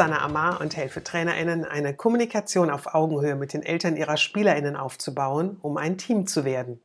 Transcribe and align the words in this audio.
Susanne 0.00 0.22
Amar 0.22 0.62
und 0.62 0.78
helfe 0.78 1.04
TrainerInnen, 1.04 1.66
eine 1.66 1.92
Kommunikation 1.92 2.70
auf 2.70 2.94
Augenhöhe 2.94 3.34
mit 3.34 3.52
den 3.52 3.62
Eltern 3.62 3.98
ihrer 3.98 4.16
SpielerInnen 4.16 4.74
aufzubauen, 4.74 5.58
um 5.60 5.76
ein 5.76 5.98
Team 5.98 6.26
zu 6.26 6.46
werden. 6.46 6.80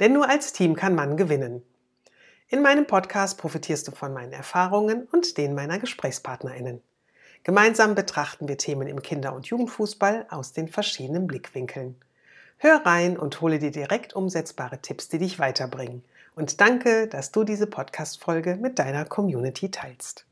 Denn 0.00 0.14
nur 0.14 0.26
als 0.26 0.54
Team 0.54 0.76
kann 0.76 0.94
man 0.94 1.18
gewinnen. 1.18 1.62
In 2.48 2.62
meinem 2.62 2.86
Podcast 2.86 3.36
profitierst 3.36 3.86
du 3.86 3.92
von 3.92 4.14
meinen 4.14 4.32
Erfahrungen 4.32 5.06
und 5.12 5.36
denen 5.36 5.54
meiner 5.54 5.78
GesprächspartnerInnen. 5.78 6.80
Gemeinsam 7.44 7.94
betrachten 7.94 8.48
wir 8.48 8.56
Themen 8.56 8.88
im 8.88 9.02
Kinder- 9.02 9.34
und 9.34 9.44
Jugendfußball 9.48 10.24
aus 10.30 10.54
den 10.54 10.68
verschiedenen 10.68 11.26
Blickwinkeln. 11.26 11.96
Hör 12.56 12.80
rein 12.86 13.18
und 13.18 13.42
hole 13.42 13.58
dir 13.58 13.72
direkt 13.72 14.16
umsetzbare 14.16 14.80
Tipps, 14.80 15.10
die 15.10 15.18
dich 15.18 15.38
weiterbringen. 15.38 16.02
Und 16.34 16.62
danke, 16.62 17.08
dass 17.08 17.30
du 17.30 17.44
diese 17.44 17.66
Podcast-Folge 17.66 18.56
mit 18.56 18.78
deiner 18.78 19.04
Community 19.04 19.70
teilst. 19.70 20.25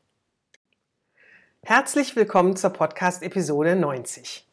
Herzlich 1.66 2.14
willkommen 2.14 2.56
zur 2.56 2.68
Podcast-Episode 2.68 3.74
90. 3.74 4.46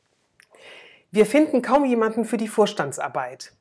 Wir 1.11 1.25
finden 1.25 1.61
kaum 1.61 1.83
jemanden 1.83 2.23
für 2.23 2.37
die 2.37 2.47
Vorstandsarbeit. 2.47 3.51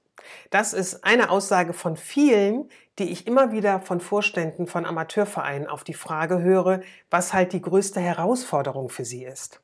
Das 0.51 0.73
ist 0.73 1.03
eine 1.03 1.31
Aussage 1.31 1.73
von 1.73 1.97
vielen, 1.97 2.69
die 3.01 3.11
ich 3.11 3.27
immer 3.27 3.51
wieder 3.51 3.81
von 3.81 4.01
Vorständen 4.01 4.69
von 4.69 4.87
Amateurvereinen 4.87 5.67
auf 5.67 5.83
die 5.83 5.95
Frage 5.95 6.41
höre, 6.41 6.83
was 7.11 7.33
halt 7.33 7.53
die 7.53 7.61
größte 7.61 7.99
Herausforderung 7.99 8.89
für 8.89 9.05
sie 9.05 9.25
ist. 9.25 9.61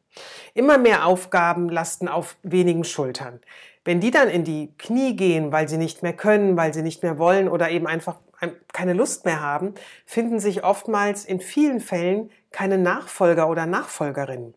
Immer 0.52 0.78
mehr 0.78 1.06
Aufgaben 1.06 1.68
lasten 1.68 2.08
auf 2.08 2.36
wenigen 2.42 2.83
Schultern. 2.83 3.41
Wenn 3.84 4.00
die 4.00 4.11
dann 4.11 4.28
in 4.28 4.42
die 4.42 4.72
Knie 4.78 5.14
gehen, 5.14 5.52
weil 5.52 5.68
sie 5.68 5.78
nicht 5.78 6.02
mehr 6.02 6.14
können, 6.14 6.56
weil 6.56 6.74
sie 6.74 6.83
nicht 6.83 7.05
mehr 7.05 7.18
wollen 7.18 7.48
oder 7.48 7.70
eben 7.70 7.86
einfach 7.86 8.16
keine 8.73 8.92
Lust 8.92 9.25
mehr 9.25 9.41
haben, 9.41 9.75
finden 10.05 10.41
sich 10.41 10.65
oftmals 10.65 11.25
in 11.25 11.41
vielen 11.41 11.81
Fällen 11.81 12.31
keine 12.51 12.79
Nachfolger 12.79 13.48
oder 13.48 13.67
Nachfolgerinnen. 13.67 14.55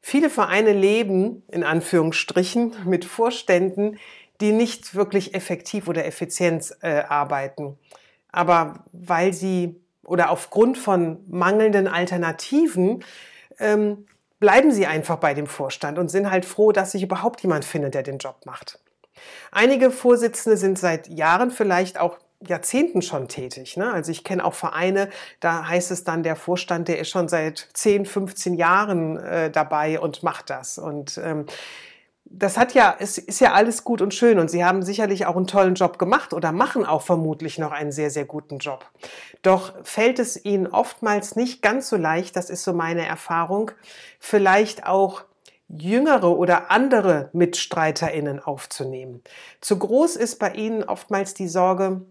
Viele 0.00 0.30
Vereine 0.30 0.72
leben 0.72 1.42
in 1.48 1.64
Anführungsstrichen 1.64 2.74
mit 2.84 3.04
Vorständen, 3.04 3.98
die 4.40 4.52
nicht 4.52 4.94
wirklich 4.94 5.34
effektiv 5.34 5.88
oder 5.88 6.04
effizient 6.04 6.76
äh, 6.80 7.02
arbeiten. 7.02 7.78
Aber 8.30 8.84
weil 8.92 9.32
sie 9.32 9.76
oder 10.04 10.30
aufgrund 10.30 10.78
von 10.78 11.24
mangelnden 11.28 11.86
Alternativen 11.86 13.04
ähm, 13.60 14.06
bleiben 14.40 14.72
sie 14.72 14.86
einfach 14.86 15.18
bei 15.18 15.34
dem 15.34 15.46
Vorstand 15.46 15.98
und 15.98 16.08
sind 16.08 16.30
halt 16.30 16.44
froh, 16.44 16.72
dass 16.72 16.90
sich 16.90 17.04
überhaupt 17.04 17.40
jemand 17.42 17.64
findet, 17.64 17.94
der 17.94 18.02
den 18.02 18.18
Job 18.18 18.40
macht. 18.44 18.80
Einige 19.52 19.92
Vorsitzende 19.92 20.56
sind 20.56 20.78
seit 20.78 21.06
Jahren 21.06 21.52
vielleicht 21.52 22.00
auch 22.00 22.18
Jahrzehnten 22.46 23.02
schon 23.02 23.28
tätig. 23.28 23.76
Ne? 23.76 23.92
Also 23.92 24.10
ich 24.10 24.24
kenne 24.24 24.44
auch 24.44 24.54
Vereine, 24.54 25.08
da 25.40 25.68
heißt 25.68 25.90
es 25.90 26.04
dann, 26.04 26.22
der 26.22 26.36
Vorstand, 26.36 26.88
der 26.88 26.98
ist 26.98 27.10
schon 27.10 27.28
seit 27.28 27.68
10, 27.74 28.06
15 28.06 28.54
Jahren 28.54 29.16
äh, 29.16 29.50
dabei 29.50 30.00
und 30.00 30.22
macht 30.22 30.50
das. 30.50 30.78
Und 30.78 31.18
ähm, 31.22 31.46
das 32.24 32.56
hat 32.56 32.72
ja, 32.72 32.96
es 32.98 33.18
ist 33.18 33.40
ja 33.40 33.52
alles 33.52 33.84
gut 33.84 34.00
und 34.00 34.14
schön 34.14 34.38
und 34.38 34.50
Sie 34.50 34.64
haben 34.64 34.82
sicherlich 34.82 35.26
auch 35.26 35.36
einen 35.36 35.46
tollen 35.46 35.74
Job 35.74 35.98
gemacht 35.98 36.32
oder 36.32 36.50
machen 36.50 36.86
auch 36.86 37.02
vermutlich 37.02 37.58
noch 37.58 37.72
einen 37.72 37.92
sehr, 37.92 38.10
sehr 38.10 38.24
guten 38.24 38.58
Job. 38.58 38.86
Doch 39.42 39.74
fällt 39.84 40.18
es 40.18 40.42
Ihnen 40.42 40.66
oftmals 40.66 41.36
nicht 41.36 41.60
ganz 41.62 41.88
so 41.88 41.96
leicht, 41.96 42.36
das 42.36 42.48
ist 42.48 42.64
so 42.64 42.72
meine 42.72 43.06
Erfahrung, 43.06 43.70
vielleicht 44.18 44.86
auch 44.86 45.24
jüngere 45.68 46.36
oder 46.36 46.70
andere 46.70 47.30
MitstreiterInnen 47.32 48.40
aufzunehmen. 48.40 49.22
Zu 49.60 49.78
groß 49.78 50.16
ist 50.16 50.38
bei 50.38 50.52
Ihnen 50.52 50.84
oftmals 50.84 51.34
die 51.34 51.48
Sorge, 51.48 52.02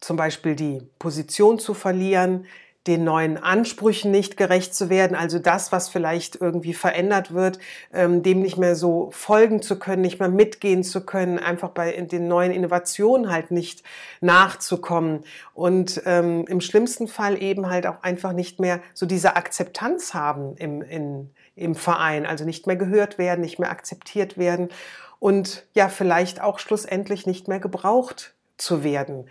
zum 0.00 0.16
Beispiel 0.16 0.54
die 0.54 0.82
Position 0.98 1.58
zu 1.58 1.74
verlieren, 1.74 2.46
den 2.88 3.04
neuen 3.04 3.36
Ansprüchen 3.36 4.10
nicht 4.10 4.38
gerecht 4.38 4.74
zu 4.74 4.88
werden, 4.88 5.14
also 5.14 5.38
das, 5.38 5.72
was 5.72 5.90
vielleicht 5.90 6.40
irgendwie 6.40 6.72
verändert 6.72 7.34
wird, 7.34 7.58
ähm, 7.92 8.22
dem 8.22 8.40
nicht 8.40 8.56
mehr 8.56 8.74
so 8.74 9.10
folgen 9.12 9.60
zu 9.60 9.78
können, 9.78 10.00
nicht 10.00 10.20
mehr 10.20 10.30
mitgehen 10.30 10.82
zu 10.82 11.04
können, 11.04 11.38
einfach 11.38 11.68
bei 11.68 11.92
den 11.92 12.28
neuen 12.28 12.50
Innovationen 12.50 13.30
halt 13.30 13.50
nicht 13.50 13.82
nachzukommen 14.22 15.20
und 15.52 16.02
ähm, 16.06 16.46
im 16.48 16.62
schlimmsten 16.62 17.08
Fall 17.08 17.40
eben 17.42 17.68
halt 17.68 17.86
auch 17.86 18.02
einfach 18.02 18.32
nicht 18.32 18.58
mehr 18.58 18.80
so 18.94 19.04
diese 19.04 19.36
Akzeptanz 19.36 20.14
haben 20.14 20.56
im, 20.56 20.80
in, 20.80 21.30
im 21.56 21.74
Verein, 21.74 22.24
also 22.24 22.46
nicht 22.46 22.66
mehr 22.66 22.76
gehört 22.76 23.18
werden, 23.18 23.42
nicht 23.42 23.58
mehr 23.58 23.70
akzeptiert 23.70 24.38
werden 24.38 24.70
und 25.18 25.66
ja 25.74 25.90
vielleicht 25.90 26.40
auch 26.40 26.58
schlussendlich 26.58 27.26
nicht 27.26 27.48
mehr 27.48 27.60
gebraucht 27.60 28.32
zu 28.56 28.82
werden 28.82 29.26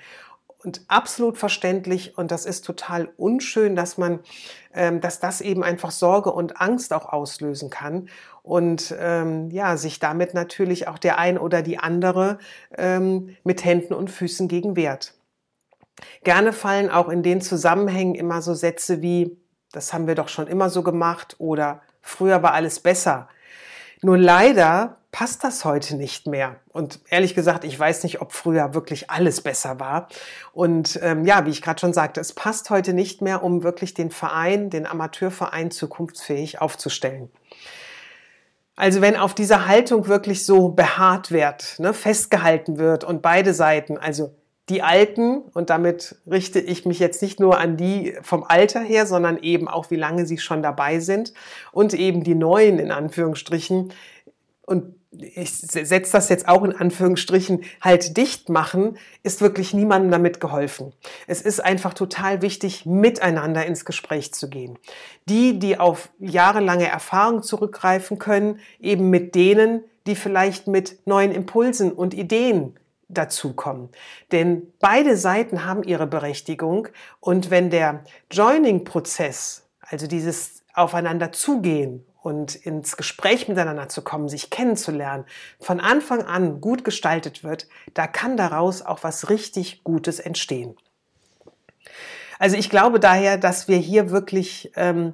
und 0.63 0.81
absolut 0.87 1.37
verständlich 1.37 2.17
und 2.17 2.31
das 2.31 2.45
ist 2.45 2.65
total 2.65 3.09
unschön, 3.17 3.75
dass 3.75 3.97
man, 3.97 4.19
ähm, 4.73 5.01
dass 5.01 5.19
das 5.19 5.41
eben 5.41 5.63
einfach 5.63 5.91
Sorge 5.91 6.31
und 6.31 6.59
Angst 6.59 6.93
auch 6.93 7.05
auslösen 7.05 7.69
kann 7.69 8.09
und 8.43 8.95
ähm, 8.99 9.49
ja 9.51 9.77
sich 9.77 9.99
damit 9.99 10.33
natürlich 10.33 10.87
auch 10.87 10.97
der 10.97 11.19
ein 11.19 11.37
oder 11.37 11.61
die 11.61 11.79
andere 11.79 12.39
ähm, 12.75 13.35
mit 13.43 13.63
Händen 13.63 13.93
und 13.93 14.09
Füßen 14.09 14.47
gegen 14.47 14.75
wehrt. 14.75 15.13
Gerne 16.23 16.53
fallen 16.53 16.89
auch 16.89 17.09
in 17.09 17.23
den 17.23 17.41
Zusammenhängen 17.41 18.15
immer 18.15 18.41
so 18.41 18.53
Sätze 18.53 19.01
wie 19.01 19.37
das 19.71 19.93
haben 19.93 20.07
wir 20.07 20.15
doch 20.15 20.29
schon 20.29 20.47
immer 20.47 20.69
so 20.69 20.83
gemacht 20.83 21.35
oder 21.39 21.81
früher 22.01 22.41
war 22.41 22.53
alles 22.53 22.79
besser. 22.79 23.27
Nur 24.01 24.17
leider 24.17 24.97
passt 25.17 25.43
das 25.43 25.65
heute 25.65 25.95
nicht 25.95 26.27
mehr. 26.27 26.57
Und 26.73 26.99
ehrlich 27.09 27.33
gesagt, 27.33 27.63
ich 27.63 27.79
weiß 27.79 28.03
nicht, 28.03 28.21
ob 28.21 28.33
früher 28.33 28.75
wirklich 28.75 29.09
alles 29.09 29.41
besser 29.41 29.79
war. 29.79 30.09
Und 30.53 30.99
ähm, 31.01 31.25
ja, 31.25 31.43
wie 31.47 31.49
ich 31.49 31.63
gerade 31.63 31.79
schon 31.79 31.91
sagte, 31.91 32.21
es 32.21 32.33
passt 32.33 32.69
heute 32.69 32.93
nicht 32.93 33.23
mehr, 33.23 33.41
um 33.41 33.63
wirklich 33.63 33.95
den 33.95 34.11
Verein, 34.11 34.69
den 34.69 34.85
Amateurverein 34.85 35.71
zukunftsfähig 35.71 36.61
aufzustellen. 36.61 37.31
Also 38.75 39.01
wenn 39.01 39.15
auf 39.15 39.33
dieser 39.33 39.67
Haltung 39.67 40.07
wirklich 40.07 40.45
so 40.45 40.69
beharrt 40.69 41.31
wird, 41.31 41.79
ne, 41.79 41.95
festgehalten 41.95 42.77
wird 42.77 43.03
und 43.03 43.23
beide 43.23 43.55
Seiten, 43.55 43.97
also 43.97 44.35
die 44.69 44.83
Alten, 44.83 45.39
und 45.39 45.71
damit 45.71 46.17
richte 46.29 46.59
ich 46.59 46.85
mich 46.85 46.99
jetzt 46.99 47.23
nicht 47.23 47.39
nur 47.39 47.57
an 47.57 47.75
die 47.75 48.15
vom 48.21 48.43
Alter 48.43 48.81
her, 48.81 49.07
sondern 49.07 49.39
eben 49.39 49.67
auch, 49.67 49.89
wie 49.89 49.95
lange 49.95 50.27
sie 50.27 50.37
schon 50.37 50.61
dabei 50.61 50.99
sind, 50.99 51.33
und 51.71 51.95
eben 51.95 52.23
die 52.23 52.35
Neuen 52.35 52.77
in 52.77 52.91
Anführungsstrichen, 52.91 53.91
und 54.67 54.96
ich 55.11 55.51
setze 55.51 56.11
das 56.11 56.29
jetzt 56.29 56.47
auch 56.47 56.63
in 56.63 56.75
Anführungsstrichen, 56.75 57.63
halt 57.81 58.17
dicht 58.17 58.49
machen, 58.49 58.97
ist 59.23 59.41
wirklich 59.41 59.73
niemandem 59.73 60.11
damit 60.11 60.39
geholfen. 60.39 60.93
Es 61.27 61.41
ist 61.41 61.63
einfach 61.63 61.93
total 61.93 62.41
wichtig, 62.41 62.85
miteinander 62.85 63.65
ins 63.65 63.85
Gespräch 63.85 64.33
zu 64.33 64.49
gehen. 64.49 64.77
Die, 65.29 65.59
die 65.59 65.79
auf 65.79 66.09
jahrelange 66.19 66.87
Erfahrung 66.87 67.41
zurückgreifen 67.41 68.19
können, 68.19 68.59
eben 68.79 69.09
mit 69.09 69.35
denen, 69.35 69.83
die 70.07 70.15
vielleicht 70.15 70.67
mit 70.67 71.05
neuen 71.05 71.31
Impulsen 71.31 71.91
und 71.91 72.13
Ideen 72.13 72.77
dazukommen. 73.09 73.89
Denn 74.31 74.73
beide 74.79 75.15
Seiten 75.15 75.65
haben 75.65 75.83
ihre 75.83 76.07
Berechtigung 76.07 76.89
und 77.21 77.49
wenn 77.49 77.69
der 77.69 78.03
Joining-Prozess, 78.31 79.67
also 79.79 80.07
dieses 80.07 80.63
Aufeinander 80.73 81.31
zugehen 81.31 82.06
und 82.21 82.55
ins 82.55 82.97
Gespräch 82.97 83.47
miteinander 83.47 83.89
zu 83.89 84.01
kommen, 84.01 84.27
sich 84.29 84.49
kennenzulernen, 84.49 85.25
von 85.59 85.79
Anfang 85.79 86.23
an 86.23 86.61
gut 86.61 86.83
gestaltet 86.83 87.43
wird, 87.43 87.67
da 87.93 88.07
kann 88.07 88.37
daraus 88.37 88.81
auch 88.81 89.03
was 89.03 89.29
richtig 89.29 89.83
Gutes 89.83 90.19
entstehen. 90.19 90.75
Also 92.39 92.57
ich 92.57 92.69
glaube 92.69 92.99
daher, 92.99 93.37
dass 93.37 93.67
wir 93.67 93.77
hier 93.77 94.11
wirklich 94.11 94.71
ähm, 94.75 95.13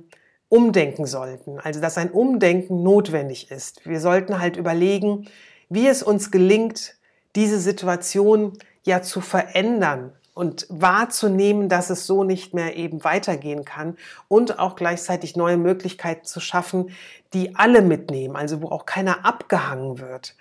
umdenken 0.50 1.06
sollten, 1.06 1.60
also 1.60 1.82
dass 1.82 1.98
ein 1.98 2.12
Umdenken 2.12 2.84
notwendig 2.84 3.50
ist. 3.50 3.86
Wir 3.88 4.00
sollten 4.00 4.40
halt 4.40 4.58
überlegen, 4.58 5.28
wie 5.70 5.88
es 5.88 6.04
uns 6.04 6.32
gelingt, 6.32 6.96
diese 7.36 7.60
Situation 7.60 8.54
ja 8.84 9.02
zu 9.02 9.22
verändern, 9.22 10.14
und 10.34 10.66
wahrzunehmen, 10.70 11.70
dass 11.70 11.90
es 11.90 12.08
so 12.08 12.24
nicht 12.24 12.54
mehr 12.54 12.76
eben 12.76 13.04
weitergehen 13.04 13.66
kann 13.66 13.98
und 14.28 14.60
auch 14.60 14.76
gleichzeitig 14.76 15.36
neue 15.36 15.58
Möglichkeiten 15.58 16.26
zu 16.26 16.40
schaffen, 16.40 16.92
die 17.34 17.56
alle 17.56 17.82
mitnehmen, 17.82 18.36
also 18.36 18.62
wo 18.62 18.70
auch 18.70 18.86
keiner 18.86 19.26
abgehangen 19.26 20.00
wird. 20.00 20.36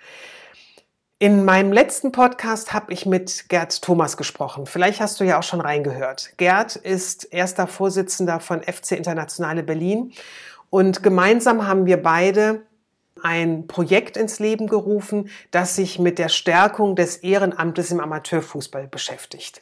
In 1.19 1.45
meinem 1.45 1.71
letzten 1.71 2.11
Podcast 2.11 2.73
habe 2.73 2.91
ich 2.91 3.05
mit 3.05 3.47
Gerd 3.47 3.81
Thomas 3.81 4.17
gesprochen. 4.17 4.65
Vielleicht 4.65 4.99
hast 4.99 5.19
du 5.19 5.23
ja 5.23 5.39
auch 5.39 5.43
schon 5.43 5.61
reingehört. 5.61 6.33
Gerd 6.37 6.75
ist 6.75 7.23
erster 7.31 7.67
Vorsitzender 7.67 8.39
von 8.39 8.61
FC 8.61 8.91
Internationale 8.91 9.63
Berlin 9.63 10.11
und 10.69 11.01
gemeinsam 11.01 11.65
haben 11.65 11.85
wir 11.85 12.01
beide 12.01 12.63
ein 13.21 13.67
Projekt 13.67 14.17
ins 14.17 14.39
Leben 14.39 14.67
gerufen, 14.67 15.29
das 15.51 15.75
sich 15.75 15.99
mit 15.99 16.19
der 16.19 16.29
Stärkung 16.29 16.95
des 16.95 17.17
Ehrenamtes 17.17 17.91
im 17.91 17.99
Amateurfußball 17.99 18.87
beschäftigt. 18.87 19.61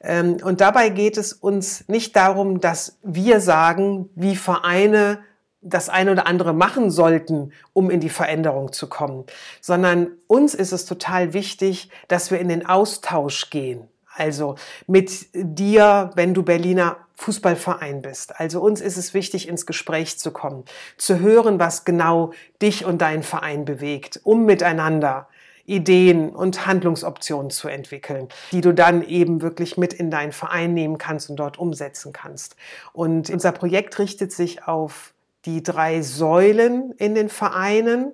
Ähm, 0.00 0.36
und 0.42 0.60
dabei 0.60 0.90
geht 0.90 1.16
es 1.16 1.32
uns 1.32 1.88
nicht 1.88 2.14
darum, 2.14 2.60
dass 2.60 2.98
wir 3.02 3.40
sagen, 3.40 4.10
wie 4.14 4.36
Vereine 4.36 5.20
das 5.64 5.88
eine 5.88 6.12
oder 6.12 6.26
andere 6.26 6.52
machen 6.52 6.90
sollten, 6.90 7.52
um 7.72 7.90
in 7.90 8.00
die 8.00 8.10
Veränderung 8.10 8.72
zu 8.72 8.86
kommen, 8.86 9.24
sondern 9.62 10.08
uns 10.26 10.54
ist 10.54 10.72
es 10.72 10.84
total 10.84 11.32
wichtig, 11.32 11.88
dass 12.06 12.30
wir 12.30 12.38
in 12.38 12.48
den 12.48 12.66
Austausch 12.66 13.48
gehen. 13.48 13.88
Also 14.14 14.56
mit 14.86 15.26
dir, 15.32 16.10
wenn 16.14 16.34
du 16.34 16.42
Berliner 16.42 16.98
Fußballverein 17.16 18.02
bist. 18.02 18.38
Also 18.40 18.60
uns 18.60 18.80
ist 18.80 18.96
es 18.96 19.14
wichtig, 19.14 19.48
ins 19.48 19.66
Gespräch 19.66 20.18
zu 20.18 20.32
kommen, 20.32 20.64
zu 20.96 21.20
hören, 21.20 21.60
was 21.60 21.84
genau 21.84 22.32
dich 22.60 22.84
und 22.84 23.00
deinen 23.00 23.22
Verein 23.22 23.64
bewegt, 23.64 24.20
um 24.24 24.44
miteinander 24.44 25.28
Ideen 25.66 26.30
und 26.30 26.66
Handlungsoptionen 26.66 27.50
zu 27.50 27.68
entwickeln, 27.68 28.28
die 28.52 28.60
du 28.60 28.74
dann 28.74 29.02
eben 29.02 29.40
wirklich 29.40 29.78
mit 29.78 29.94
in 29.94 30.10
deinen 30.10 30.32
Verein 30.32 30.74
nehmen 30.74 30.98
kannst 30.98 31.30
und 31.30 31.36
dort 31.36 31.58
umsetzen 31.58 32.12
kannst. 32.12 32.56
Und 32.92 33.30
unser 33.30 33.52
Projekt 33.52 33.98
richtet 33.98 34.32
sich 34.32 34.64
auf 34.64 35.14
die 35.46 35.62
drei 35.62 36.02
Säulen 36.02 36.92
in 36.92 37.14
den 37.14 37.28
Vereinen, 37.28 38.12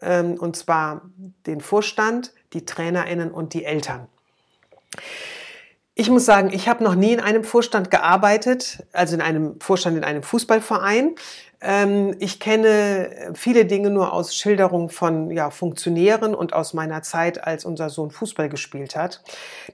ähm, 0.00 0.34
und 0.34 0.56
zwar 0.56 1.02
den 1.46 1.60
Vorstand, 1.60 2.32
die 2.52 2.64
Trainerinnen 2.64 3.30
und 3.30 3.54
die 3.54 3.64
Eltern. 3.64 4.08
Ich 6.02 6.10
muss 6.10 6.24
sagen, 6.24 6.50
ich 6.52 6.68
habe 6.68 6.82
noch 6.82 6.96
nie 6.96 7.12
in 7.12 7.20
einem 7.20 7.44
Vorstand 7.44 7.92
gearbeitet, 7.92 8.84
also 8.92 9.14
in 9.14 9.20
einem 9.20 9.60
Vorstand 9.60 9.96
in 9.96 10.02
einem 10.02 10.24
Fußballverein. 10.24 11.14
Ähm, 11.60 12.16
ich 12.18 12.40
kenne 12.40 13.32
viele 13.34 13.66
Dinge 13.66 13.88
nur 13.88 14.12
aus 14.12 14.34
Schilderungen 14.34 14.88
von 14.88 15.30
ja, 15.30 15.50
Funktionären 15.50 16.34
und 16.34 16.54
aus 16.54 16.74
meiner 16.74 17.02
Zeit, 17.02 17.46
als 17.46 17.64
unser 17.64 17.88
Sohn 17.88 18.10
Fußball 18.10 18.48
gespielt 18.48 18.96
hat. 18.96 19.22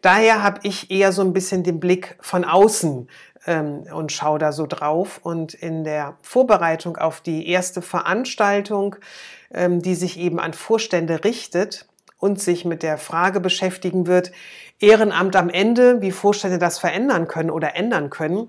Daher 0.03 0.43
habe 0.43 0.61
ich 0.65 0.91
eher 0.91 1.13
so 1.13 1.23
ein 1.23 1.33
bisschen 1.33 1.63
den 1.63 1.81
Blick 1.81 2.19
von 2.21 2.45
außen 2.45 3.09
ähm, 3.47 3.85
und 3.91 4.13
schaue 4.13 4.39
da 4.39 4.53
so 4.53 4.67
drauf. 4.67 5.21
Und 5.23 5.55
in 5.55 5.83
der 5.83 6.19
Vorbereitung 6.21 6.99
auf 6.99 7.23
die 7.23 7.49
erste 7.49 7.81
Veranstaltung, 7.81 8.97
ähm, 9.55 9.81
die 9.81 9.95
sich 9.95 10.19
eben 10.19 10.39
an 10.39 10.53
Vorstände 10.53 11.25
richtet, 11.25 11.89
und 12.19 12.41
sich 12.41 12.65
mit 12.65 12.83
der 12.83 12.99
Frage 12.99 13.41
beschäftigen 13.41 14.07
wird, 14.07 14.33
Ehrenamt 14.81 15.35
am 15.37 15.51
Ende, 15.51 16.01
wie 16.01 16.13
Vorstände 16.13 16.59
das 16.59 16.79
verändern 16.79 17.29
können 17.29 17.51
oder 17.51 17.75
ändern 17.75 18.11
können, 18.11 18.49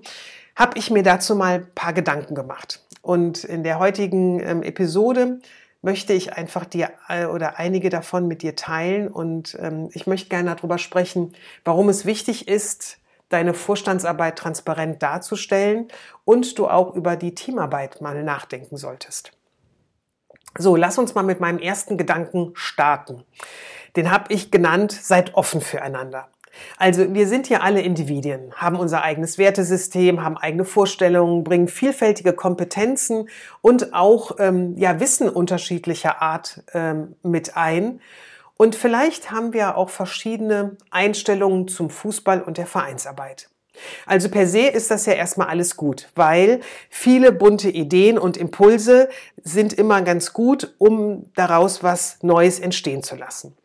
habe 0.56 0.78
ich 0.78 0.90
mir 0.90 1.02
dazu 1.02 1.34
mal 1.34 1.54
ein 1.54 1.74
paar 1.74 1.92
Gedanken 1.92 2.34
gemacht. 2.34 2.84
Und 3.02 3.44
in 3.44 3.64
der 3.64 3.78
heutigen 3.78 4.40
ähm, 4.40 4.62
Episode 4.62 5.40
möchte 5.82 6.12
ich 6.12 6.34
einfach 6.34 6.66
dir 6.66 6.90
oder 7.32 7.58
einige 7.58 7.88
davon 7.88 8.28
mit 8.28 8.42
dir 8.42 8.54
teilen 8.54 9.08
und 9.08 9.56
ähm, 9.60 9.88
ich 9.92 10.06
möchte 10.06 10.28
gerne 10.28 10.54
darüber 10.54 10.76
sprechen, 10.76 11.34
warum 11.64 11.88
es 11.88 12.04
wichtig 12.04 12.48
ist, 12.48 12.98
deine 13.30 13.54
Vorstandsarbeit 13.54 14.36
transparent 14.36 15.02
darzustellen 15.02 15.88
und 16.24 16.58
du 16.58 16.68
auch 16.68 16.94
über 16.94 17.16
die 17.16 17.34
Teamarbeit 17.34 18.00
mal 18.02 18.22
nachdenken 18.22 18.76
solltest. 18.76 19.32
So, 20.58 20.76
lass 20.76 20.98
uns 20.98 21.14
mal 21.14 21.22
mit 21.22 21.40
meinem 21.40 21.58
ersten 21.58 21.96
Gedanken 21.96 22.52
starten. 22.54 23.24
Den 23.96 24.10
habe 24.10 24.32
ich 24.32 24.50
genannt, 24.50 24.92
seid 24.92 25.34
offen 25.34 25.60
füreinander. 25.60 26.28
Also 26.76 27.14
wir 27.14 27.26
sind 27.28 27.46
hier 27.46 27.62
alle 27.62 27.80
Individuen, 27.80 28.52
haben 28.56 28.76
unser 28.76 29.02
eigenes 29.02 29.38
Wertesystem, 29.38 30.22
haben 30.22 30.36
eigene 30.36 30.64
Vorstellungen, 30.64 31.44
bringen 31.44 31.68
vielfältige 31.68 32.32
Kompetenzen 32.32 33.28
und 33.62 33.94
auch 33.94 34.32
ähm, 34.38 34.76
ja, 34.76 35.00
Wissen 35.00 35.28
unterschiedlicher 35.28 36.20
Art 36.20 36.62
ähm, 36.74 37.14
mit 37.22 37.56
ein. 37.56 38.00
Und 38.56 38.74
vielleicht 38.74 39.30
haben 39.30 39.52
wir 39.52 39.76
auch 39.76 39.90
verschiedene 39.90 40.76
Einstellungen 40.90 41.68
zum 41.68 41.88
Fußball 41.88 42.42
und 42.42 42.58
der 42.58 42.66
Vereinsarbeit. 42.66 43.48
Also 44.06 44.28
per 44.28 44.46
se 44.46 44.66
ist 44.66 44.90
das 44.90 45.06
ja 45.06 45.12
erstmal 45.12 45.48
alles 45.48 45.76
gut, 45.76 46.08
weil 46.14 46.60
viele 46.88 47.32
bunte 47.32 47.70
Ideen 47.70 48.18
und 48.18 48.36
Impulse 48.36 49.08
sind 49.42 49.72
immer 49.72 50.02
ganz 50.02 50.32
gut, 50.32 50.74
um 50.78 51.30
daraus 51.34 51.82
was 51.82 52.18
Neues 52.22 52.58
entstehen 52.58 53.02
zu 53.02 53.16
lassen. 53.16 53.56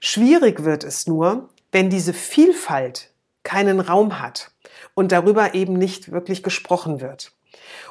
Schwierig 0.00 0.64
wird 0.64 0.84
es 0.84 1.06
nur, 1.06 1.48
wenn 1.72 1.90
diese 1.90 2.12
Vielfalt 2.12 3.10
keinen 3.42 3.80
Raum 3.80 4.20
hat 4.20 4.50
und 4.94 5.12
darüber 5.12 5.54
eben 5.54 5.74
nicht 5.74 6.10
wirklich 6.10 6.42
gesprochen 6.42 7.00
wird. 7.00 7.32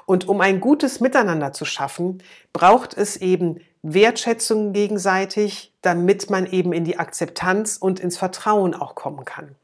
Und 0.05 0.27
um 0.27 0.41
ein 0.41 0.59
gutes 0.59 0.99
Miteinander 0.99 1.53
zu 1.53 1.65
schaffen, 1.65 2.21
braucht 2.53 2.95
es 2.95 3.17
eben 3.17 3.59
Wertschätzung 3.81 4.73
gegenseitig, 4.73 5.73
damit 5.81 6.29
man 6.29 6.45
eben 6.45 6.73
in 6.73 6.85
die 6.85 6.97
Akzeptanz 6.97 7.77
und 7.77 7.99
ins 7.99 8.17
Vertrauen 8.17 8.73
auch 8.73 8.95
kommen 8.95 9.25
kann. 9.25 9.55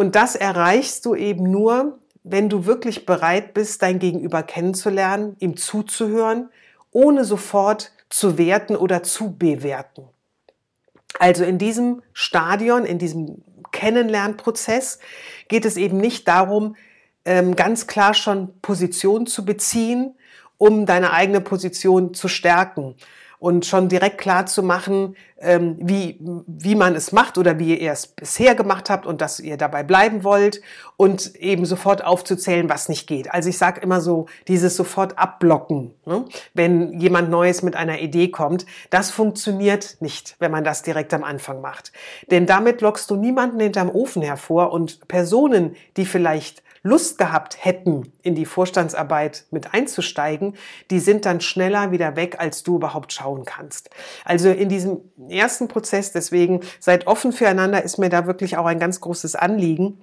Und 0.00 0.14
das 0.14 0.34
erreichst 0.34 1.04
du 1.04 1.14
eben 1.14 1.50
nur, 1.50 1.98
wenn 2.22 2.48
du 2.48 2.64
wirklich 2.64 3.04
bereit 3.04 3.52
bist, 3.52 3.82
dein 3.82 3.98
Gegenüber 3.98 4.42
kennenzulernen, 4.42 5.36
ihm 5.40 5.58
zuzuhören, 5.58 6.48
ohne 6.90 7.22
sofort 7.26 7.92
zu 8.08 8.38
werten 8.38 8.76
oder 8.76 9.02
zu 9.02 9.36
bewerten. 9.36 10.08
Also 11.18 11.44
in 11.44 11.58
diesem 11.58 12.00
Stadion, 12.14 12.86
in 12.86 12.96
diesem 12.96 13.42
Kennenlernprozess 13.72 15.00
geht 15.48 15.66
es 15.66 15.76
eben 15.76 15.98
nicht 15.98 16.26
darum, 16.26 16.76
ähm, 17.26 17.54
ganz 17.54 17.86
klar 17.86 18.14
schon 18.14 18.58
Position 18.62 19.26
zu 19.26 19.44
beziehen, 19.44 20.14
um 20.56 20.86
deine 20.86 21.12
eigene 21.12 21.42
Position 21.42 22.14
zu 22.14 22.28
stärken, 22.28 22.94
und 23.40 23.64
schon 23.64 23.88
direkt 23.88 24.18
klar 24.18 24.44
zu 24.46 24.62
machen, 24.62 25.16
ähm, 25.40 25.76
wie, 25.80 26.20
wie 26.46 26.74
man 26.74 26.94
es 26.94 27.10
macht 27.10 27.38
oder 27.38 27.58
wie 27.58 27.74
ihr 27.74 27.90
es 27.90 28.06
bisher 28.06 28.54
gemacht 28.54 28.90
habt 28.90 29.06
und 29.06 29.22
dass 29.22 29.40
ihr 29.40 29.56
dabei 29.56 29.82
bleiben 29.82 30.22
wollt 30.22 30.60
und 30.98 31.34
eben 31.36 31.64
sofort 31.64 32.04
aufzuzählen, 32.04 32.68
was 32.68 32.90
nicht 32.90 33.06
geht. 33.06 33.32
Also 33.32 33.48
ich 33.48 33.56
sage 33.56 33.80
immer 33.80 34.02
so, 34.02 34.26
dieses 34.46 34.76
sofort 34.76 35.18
abblocken, 35.18 35.94
ne? 36.04 36.26
wenn 36.52 37.00
jemand 37.00 37.30
Neues 37.30 37.62
mit 37.62 37.74
einer 37.74 38.00
Idee 38.00 38.28
kommt, 38.28 38.66
das 38.90 39.10
funktioniert 39.10 39.96
nicht, 40.00 40.36
wenn 40.38 40.52
man 40.52 40.62
das 40.62 40.82
direkt 40.82 41.14
am 41.14 41.24
Anfang 41.24 41.62
macht. 41.62 41.92
Denn 42.30 42.44
damit 42.44 42.82
lockst 42.82 43.10
du 43.10 43.16
niemanden 43.16 43.58
hinterm 43.58 43.88
Ofen 43.88 44.20
hervor 44.20 44.70
und 44.70 45.08
Personen, 45.08 45.74
die 45.96 46.04
vielleicht 46.04 46.62
Lust 46.82 47.18
gehabt 47.18 47.62
hätten, 47.64 48.12
in 48.22 48.34
die 48.34 48.46
Vorstandsarbeit 48.46 49.44
mit 49.50 49.74
einzusteigen, 49.74 50.56
die 50.90 50.98
sind 50.98 51.26
dann 51.26 51.40
schneller 51.40 51.90
wieder 51.90 52.16
weg, 52.16 52.36
als 52.38 52.62
du 52.62 52.76
überhaupt 52.76 53.12
schauen 53.12 53.44
kannst. 53.44 53.90
Also 54.24 54.50
in 54.50 54.68
diesem 54.68 55.00
ersten 55.28 55.68
Prozess, 55.68 56.12
deswegen 56.12 56.60
seid 56.78 57.06
offen 57.06 57.32
füreinander, 57.32 57.82
ist 57.82 57.98
mir 57.98 58.08
da 58.08 58.26
wirklich 58.26 58.56
auch 58.56 58.66
ein 58.66 58.78
ganz 58.78 59.00
großes 59.00 59.34
Anliegen. 59.36 60.00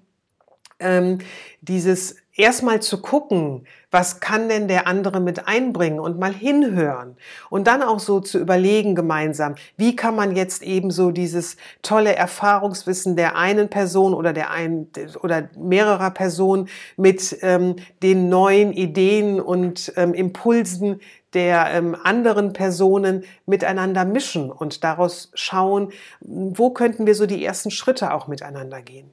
Ähm, 0.79 1.17
dieses 1.61 2.17
erstmal 2.35 2.81
zu 2.81 3.01
gucken, 3.01 3.65
was 3.97 4.19
kann 4.19 4.47
denn 4.47 4.67
der 4.67 4.85
andere 4.85 5.19
mit 5.19 5.47
einbringen 5.47 5.99
und 5.99 6.19
mal 6.19 6.31
hinhören 6.31 7.17
und 7.49 7.65
dann 7.65 7.81
auch 7.81 7.97
so 7.97 8.19
zu 8.19 8.37
überlegen 8.37 8.93
gemeinsam, 8.93 9.55
wie 9.75 9.95
kann 9.95 10.15
man 10.15 10.35
jetzt 10.35 10.61
eben 10.61 10.91
so 10.91 11.09
dieses 11.09 11.57
tolle 11.81 12.15
Erfahrungswissen 12.15 13.15
der 13.15 13.35
einen 13.35 13.69
Person 13.69 14.13
oder 14.13 14.33
der 14.33 14.51
einen 14.51 14.91
oder 15.23 15.49
mehrerer 15.57 16.11
Personen 16.11 16.69
mit 16.95 17.39
ähm, 17.41 17.77
den 18.03 18.29
neuen 18.29 18.71
Ideen 18.71 19.41
und 19.41 19.91
ähm, 19.95 20.13
Impulsen 20.13 20.99
der 21.33 21.71
ähm, 21.71 21.97
anderen 22.03 22.53
Personen 22.53 23.23
miteinander 23.47 24.05
mischen 24.05 24.51
und 24.51 24.83
daraus 24.83 25.31
schauen, 25.33 25.91
wo 26.21 26.69
könnten 26.69 27.07
wir 27.07 27.15
so 27.15 27.25
die 27.25 27.43
ersten 27.43 27.71
Schritte 27.71 28.13
auch 28.13 28.27
miteinander 28.27 28.83
gehen. 28.83 29.09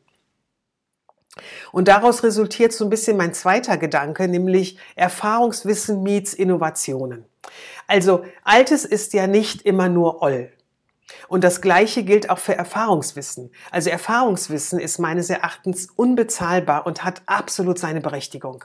Und 1.72 1.88
daraus 1.88 2.22
resultiert 2.22 2.72
so 2.72 2.84
ein 2.84 2.90
bisschen 2.90 3.16
mein 3.16 3.34
zweiter 3.34 3.76
Gedanke, 3.76 4.28
nämlich 4.28 4.78
Erfahrungswissen 4.94 6.02
meets 6.02 6.32
Innovationen. 6.34 7.24
Also 7.86 8.24
Altes 8.44 8.84
ist 8.84 9.12
ja 9.12 9.26
nicht 9.26 9.62
immer 9.62 9.88
nur 9.88 10.22
Oll. 10.22 10.52
Und 11.28 11.44
das 11.44 11.60
Gleiche 11.60 12.02
gilt 12.02 12.30
auch 12.30 12.38
für 12.38 12.54
Erfahrungswissen. 12.54 13.50
Also 13.70 13.90
Erfahrungswissen 13.90 14.78
ist 14.78 14.98
meines 14.98 15.28
Erachtens 15.30 15.88
unbezahlbar 15.94 16.86
und 16.86 17.04
hat 17.04 17.22
absolut 17.26 17.78
seine 17.78 18.00
Berechtigung. 18.00 18.64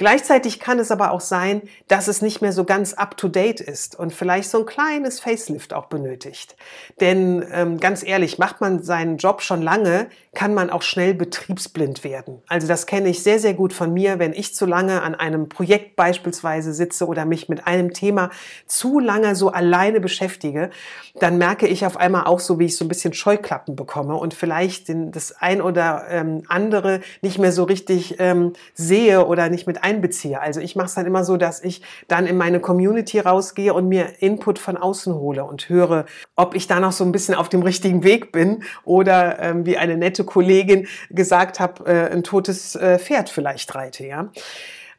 Gleichzeitig 0.00 0.60
kann 0.60 0.78
es 0.78 0.90
aber 0.90 1.10
auch 1.10 1.20
sein, 1.20 1.60
dass 1.86 2.08
es 2.08 2.22
nicht 2.22 2.40
mehr 2.40 2.52
so 2.52 2.64
ganz 2.64 2.94
up-to-date 2.94 3.60
ist 3.60 3.98
und 3.98 4.14
vielleicht 4.14 4.48
so 4.48 4.60
ein 4.60 4.64
kleines 4.64 5.20
Facelift 5.20 5.74
auch 5.74 5.88
benötigt. 5.88 6.56
Denn 7.00 7.44
ähm, 7.52 7.78
ganz 7.78 8.02
ehrlich, 8.02 8.38
macht 8.38 8.62
man 8.62 8.82
seinen 8.82 9.18
Job 9.18 9.42
schon 9.42 9.60
lange, 9.60 10.06
kann 10.34 10.54
man 10.54 10.70
auch 10.70 10.80
schnell 10.80 11.12
betriebsblind 11.12 12.02
werden. 12.02 12.40
Also 12.48 12.66
das 12.66 12.86
kenne 12.86 13.10
ich 13.10 13.22
sehr, 13.22 13.38
sehr 13.38 13.52
gut 13.52 13.74
von 13.74 13.92
mir, 13.92 14.18
wenn 14.18 14.32
ich 14.32 14.54
zu 14.54 14.64
lange 14.64 15.02
an 15.02 15.14
einem 15.14 15.50
Projekt 15.50 15.96
beispielsweise 15.96 16.72
sitze 16.72 17.06
oder 17.06 17.26
mich 17.26 17.50
mit 17.50 17.66
einem 17.66 17.92
Thema 17.92 18.30
zu 18.66 19.00
lange 19.00 19.34
so 19.34 19.50
alleine 19.50 20.00
beschäftige, 20.00 20.70
dann 21.16 21.36
merke 21.36 21.66
ich 21.66 21.84
auf 21.84 21.98
einmal 21.98 22.24
auch 22.24 22.40
so, 22.40 22.58
wie 22.58 22.66
ich 22.66 22.76
so 22.78 22.86
ein 22.86 22.88
bisschen 22.88 23.12
Scheuklappen 23.12 23.76
bekomme 23.76 24.14
und 24.14 24.32
vielleicht 24.32 24.88
den, 24.88 25.12
das 25.12 25.32
ein 25.32 25.60
oder 25.60 26.06
ähm, 26.08 26.42
andere 26.48 27.00
nicht 27.20 27.38
mehr 27.38 27.52
so 27.52 27.64
richtig 27.64 28.16
ähm, 28.18 28.54
sehe 28.72 29.26
oder 29.26 29.50
nicht 29.50 29.66
mit 29.66 29.84
einbeziehe. 29.90 30.40
Also 30.40 30.60
ich 30.60 30.76
mache 30.76 30.86
es 30.86 30.94
dann 30.94 31.06
immer 31.06 31.24
so, 31.24 31.36
dass 31.36 31.62
ich 31.62 31.82
dann 32.08 32.26
in 32.26 32.36
meine 32.36 32.60
Community 32.60 33.18
rausgehe 33.18 33.74
und 33.74 33.88
mir 33.88 34.22
Input 34.22 34.58
von 34.58 34.76
außen 34.76 35.14
hole 35.14 35.44
und 35.44 35.68
höre, 35.68 36.06
ob 36.36 36.54
ich 36.54 36.66
da 36.66 36.80
noch 36.80 36.92
so 36.92 37.04
ein 37.04 37.12
bisschen 37.12 37.34
auf 37.34 37.48
dem 37.48 37.62
richtigen 37.62 38.04
Weg 38.04 38.32
bin 38.32 38.62
oder 38.84 39.38
ähm, 39.40 39.66
wie 39.66 39.76
eine 39.76 39.96
nette 39.96 40.24
Kollegin 40.24 40.86
gesagt 41.10 41.60
hat, 41.60 41.80
äh, 41.86 42.10
ein 42.10 42.22
totes 42.22 42.76
äh, 42.76 42.98
Pferd 42.98 43.28
vielleicht 43.28 43.74
reite. 43.74 44.06
Ja, 44.06 44.30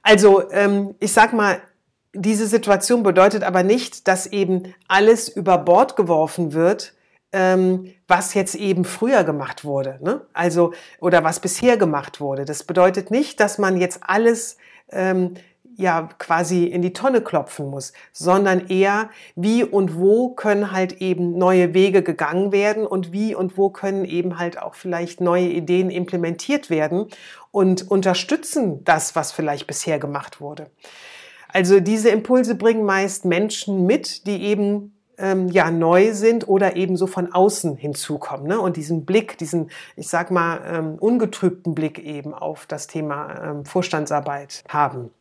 also 0.02 0.52
ähm, 0.52 0.96
ich 1.00 1.14
sag 1.14 1.34
mal, 1.34 1.62
diese 2.14 2.48
Situation 2.48 3.04
bedeutet 3.04 3.44
aber 3.44 3.64
nicht, 3.64 4.08
dass 4.08 4.28
eben 4.28 4.74
alles 4.88 5.30
über 5.30 5.58
Bord 5.58 5.96
geworfen 5.96 6.54
wird, 6.54 6.94
ähm, 7.34 7.94
was 8.08 8.34
jetzt 8.34 8.56
eben 8.56 8.84
früher 8.84 9.24
gemacht 9.24 9.64
wurde, 9.64 10.00
ne? 10.02 10.22
also 10.34 10.74
oder 11.00 11.24
was 11.24 11.40
bisher 11.40 11.78
gemacht 11.78 12.20
wurde. 12.20 12.44
Das 12.46 12.64
bedeutet 12.64 13.12
nicht, 13.12 13.40
dass 13.40 13.58
man 13.58 13.78
jetzt 13.78 14.02
alles 14.02 14.58
ähm, 14.92 15.36
ja 15.76 16.10
quasi 16.18 16.66
in 16.66 16.82
die 16.82 16.94
Tonne 16.94 17.22
klopfen 17.22 17.70
muss, 17.70 17.94
sondern 18.12 18.68
eher 18.68 19.10
wie 19.36 19.64
und 19.64 19.98
wo 19.98 20.30
können 20.30 20.72
halt 20.72 21.02
eben 21.02 21.38
neue 21.38 21.74
Wege 21.74 22.04
gegangen 22.04 22.52
werden 22.52 22.86
und 22.86 23.12
wie 23.12 23.36
und 23.36 23.58
wo 23.58 23.70
können 23.70 24.06
eben 24.06 24.38
halt 24.38 24.62
auch 24.62 24.76
vielleicht 24.76 25.22
neue 25.22 25.48
Ideen 25.48 25.90
implementiert 25.90 26.70
werden 26.70 27.08
und 27.52 27.90
unterstützen 27.90 28.84
das, 28.84 29.16
was 29.16 29.32
vielleicht 29.32 29.68
bisher 29.68 30.00
gemacht 30.00 30.40
wurde. 30.40 30.70
Also 31.48 31.80
diese 31.80 32.10
Impulse 32.10 32.56
bringen 32.56 32.86
meist 32.86 33.26
Menschen 33.26 33.86
mit, 33.86 34.26
die 34.26 34.44
eben 34.44 34.94
ähm, 35.22 35.48
ja 35.50 35.72
neu 35.72 36.14
sind 36.14 36.48
oder 36.48 36.76
eben 36.76 36.98
so 36.98 37.08
von 37.08 37.32
außen 37.32 37.78
hinzukommen. 37.78 38.48
Ne? 38.48 38.60
Und 38.60 38.78
diesen 38.78 39.06
Blick, 39.06 39.38
diesen, 39.38 39.70
ich 39.96 40.10
sag 40.10 40.32
mal, 40.32 40.62
ähm, 40.66 40.96
ungetrübten 41.00 41.76
Blick 41.76 42.00
eben 42.00 42.34
auf 42.34 42.66
das 42.66 42.88
Thema 42.88 43.52
ähm, 43.52 43.66
Vorstandsarbeit 43.66 44.64
haben. 44.68 45.12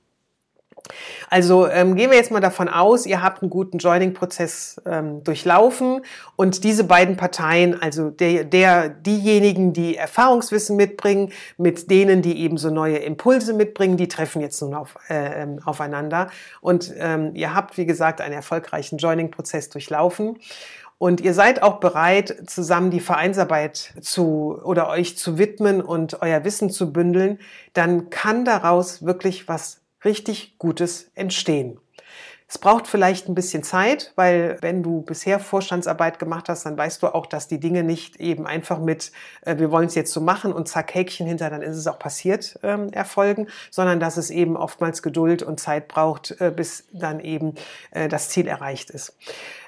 Also 1.29 1.69
ähm, 1.69 1.95
gehen 1.95 2.11
wir 2.11 2.17
jetzt 2.17 2.31
mal 2.31 2.41
davon 2.41 2.69
aus, 2.69 3.07
ihr 3.07 3.23
habt 3.23 3.43
einen 3.43 3.51
guten 3.51 3.79
Joining-Prozess 3.79 4.81
ähm, 4.87 5.23
durchlaufen 5.25 6.03
und 6.37 6.65
diese 6.65 6.85
beiden 6.85 7.17
Parteien, 7.17 7.81
also 7.81 8.11
der, 8.11 8.45
der, 8.45 8.89
diejenigen, 8.89 9.73
die 9.73 9.97
Erfahrungswissen 9.97 10.77
mitbringen, 10.77 11.33
mit 11.57 11.91
denen, 11.91 12.23
die 12.23 12.41
eben 12.41 12.59
so 12.59 12.71
neue 12.71 12.99
Impulse 12.99 13.53
mitbringen, 13.53 13.97
die 13.97 14.09
treffen 14.09 14.41
jetzt 14.41 14.61
nun 14.63 14.75
auf, 14.75 14.97
äh, 15.09 15.43
ähm, 15.43 15.61
aufeinander. 15.65 16.31
Und 16.61 16.93
ähm, 16.99 17.33
ihr 17.35 17.55
habt, 17.55 17.77
wie 17.79 17.87
gesagt, 17.87 18.21
einen 18.21 18.35
erfolgreichen 18.35 18.99
Joining-Prozess 18.99 19.69
durchlaufen. 19.69 20.39
Und 20.99 21.23
ihr 21.23 21.33
seid 21.33 21.63
auch 21.63 21.81
bereit, 21.81 22.43
zusammen 22.47 22.91
die 22.91 23.01
Vereinsarbeit 23.01 23.95
zu 24.03 24.61
oder 24.63 24.91
euch 24.91 25.17
zu 25.17 25.39
widmen 25.39 25.81
und 25.81 26.21
euer 26.21 26.45
Wissen 26.45 26.69
zu 26.69 26.93
bündeln, 26.93 27.39
dann 27.73 28.11
kann 28.11 28.45
daraus 28.45 29.03
wirklich 29.03 29.49
was 29.49 29.81
richtig 30.04 30.59
Gutes 30.59 31.11
entstehen. 31.14 31.78
Es 32.52 32.59
braucht 32.59 32.88
vielleicht 32.88 33.28
ein 33.28 33.37
bisschen 33.37 33.62
Zeit, 33.62 34.12
weil 34.16 34.57
wenn 34.61 34.83
du 34.83 35.02
bisher 35.02 35.38
Vorstandsarbeit 35.38 36.19
gemacht 36.19 36.49
hast, 36.49 36.66
dann 36.66 36.76
weißt 36.76 37.00
du 37.00 37.07
auch, 37.07 37.26
dass 37.26 37.47
die 37.47 37.61
Dinge 37.61 37.85
nicht 37.85 38.16
eben 38.16 38.45
einfach 38.45 38.80
mit, 38.80 39.12
äh, 39.42 39.59
wir 39.59 39.71
wollen 39.71 39.87
es 39.87 39.95
jetzt 39.95 40.12
so 40.12 40.21
machen 40.21 40.52
und 40.52 40.66
zack, 40.66 40.92
Häkchen 40.92 41.28
hinter, 41.28 41.49
dann 41.49 41.62
ist 41.62 41.76
es 41.76 41.87
auch 41.87 42.00
passiert, 42.00 42.59
ähm, 42.64 42.92
erfolgen, 42.92 43.47
sondern 43.71 44.00
dass 44.00 44.16
es 44.16 44.30
eben 44.30 44.57
oftmals 44.57 45.00
Geduld 45.00 45.45
und 45.45 45.61
Zeit 45.61 45.87
braucht, 45.87 46.40
äh, 46.40 46.50
bis 46.50 46.88
dann 46.92 47.21
eben 47.21 47.54
äh, 47.92 48.09
das 48.09 48.30
Ziel 48.30 48.49
erreicht 48.49 48.90
ist. 48.90 49.16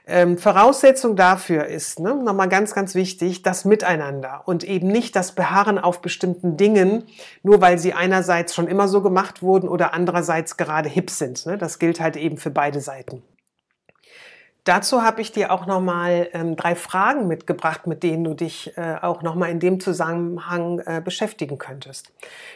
Ähm, 0.06 0.37
Voraussetzung 0.37 1.14
dafür 1.14 1.66
ist, 1.66 2.00
ne, 2.00 2.14
nochmal 2.14 2.49
ganz, 2.49 2.75
ganz 2.75 2.94
wichtig, 2.94 3.42
das 3.42 3.64
Miteinander 3.64 4.42
und 4.47 4.64
eben 4.64 4.88
nicht 4.88 5.14
das 5.14 5.32
Beharren 5.32 5.78
auf 5.78 6.02
bestimmten 6.02 6.56
Dingen, 6.56 7.04
nur 7.42 7.61
weil 7.61 7.78
sie 7.78 7.92
einerseits 7.92 8.54
schon 8.54 8.66
immer 8.66 8.88
so 8.88 9.00
gemacht 9.00 9.42
wurden 9.42 9.68
oder 9.68 9.94
andererseits 9.94 10.56
gerade 10.56 10.88
hip 10.88 11.11
sind. 11.11 11.47
Ne? 11.47 11.56
Das 11.56 11.78
gilt 11.78 12.00
halt 12.00 12.16
eben 12.16 12.37
für 12.37 12.50
beide 12.50 12.80
Seiten. 12.80 13.23
Dazu 14.64 15.02
habe 15.02 15.21
ich 15.21 15.32
dir 15.32 15.50
auch 15.50 15.66
nochmal 15.66 16.28
ähm, 16.32 16.54
drei 16.54 16.76
Fragen 16.76 17.26
mitgebracht, 17.26 17.88
mit 17.88 18.04
denen 18.04 18.23
du 18.23 18.35
dich 18.35 18.76
äh, 18.76 18.97
auch 19.02 19.23
nochmal 19.23 19.50
in 19.50 19.59
dem 19.59 19.80
Zusammenhang 19.80 20.80
äh, 20.80 21.00
beschäftigen 21.04 21.59
könntest. 21.59 22.12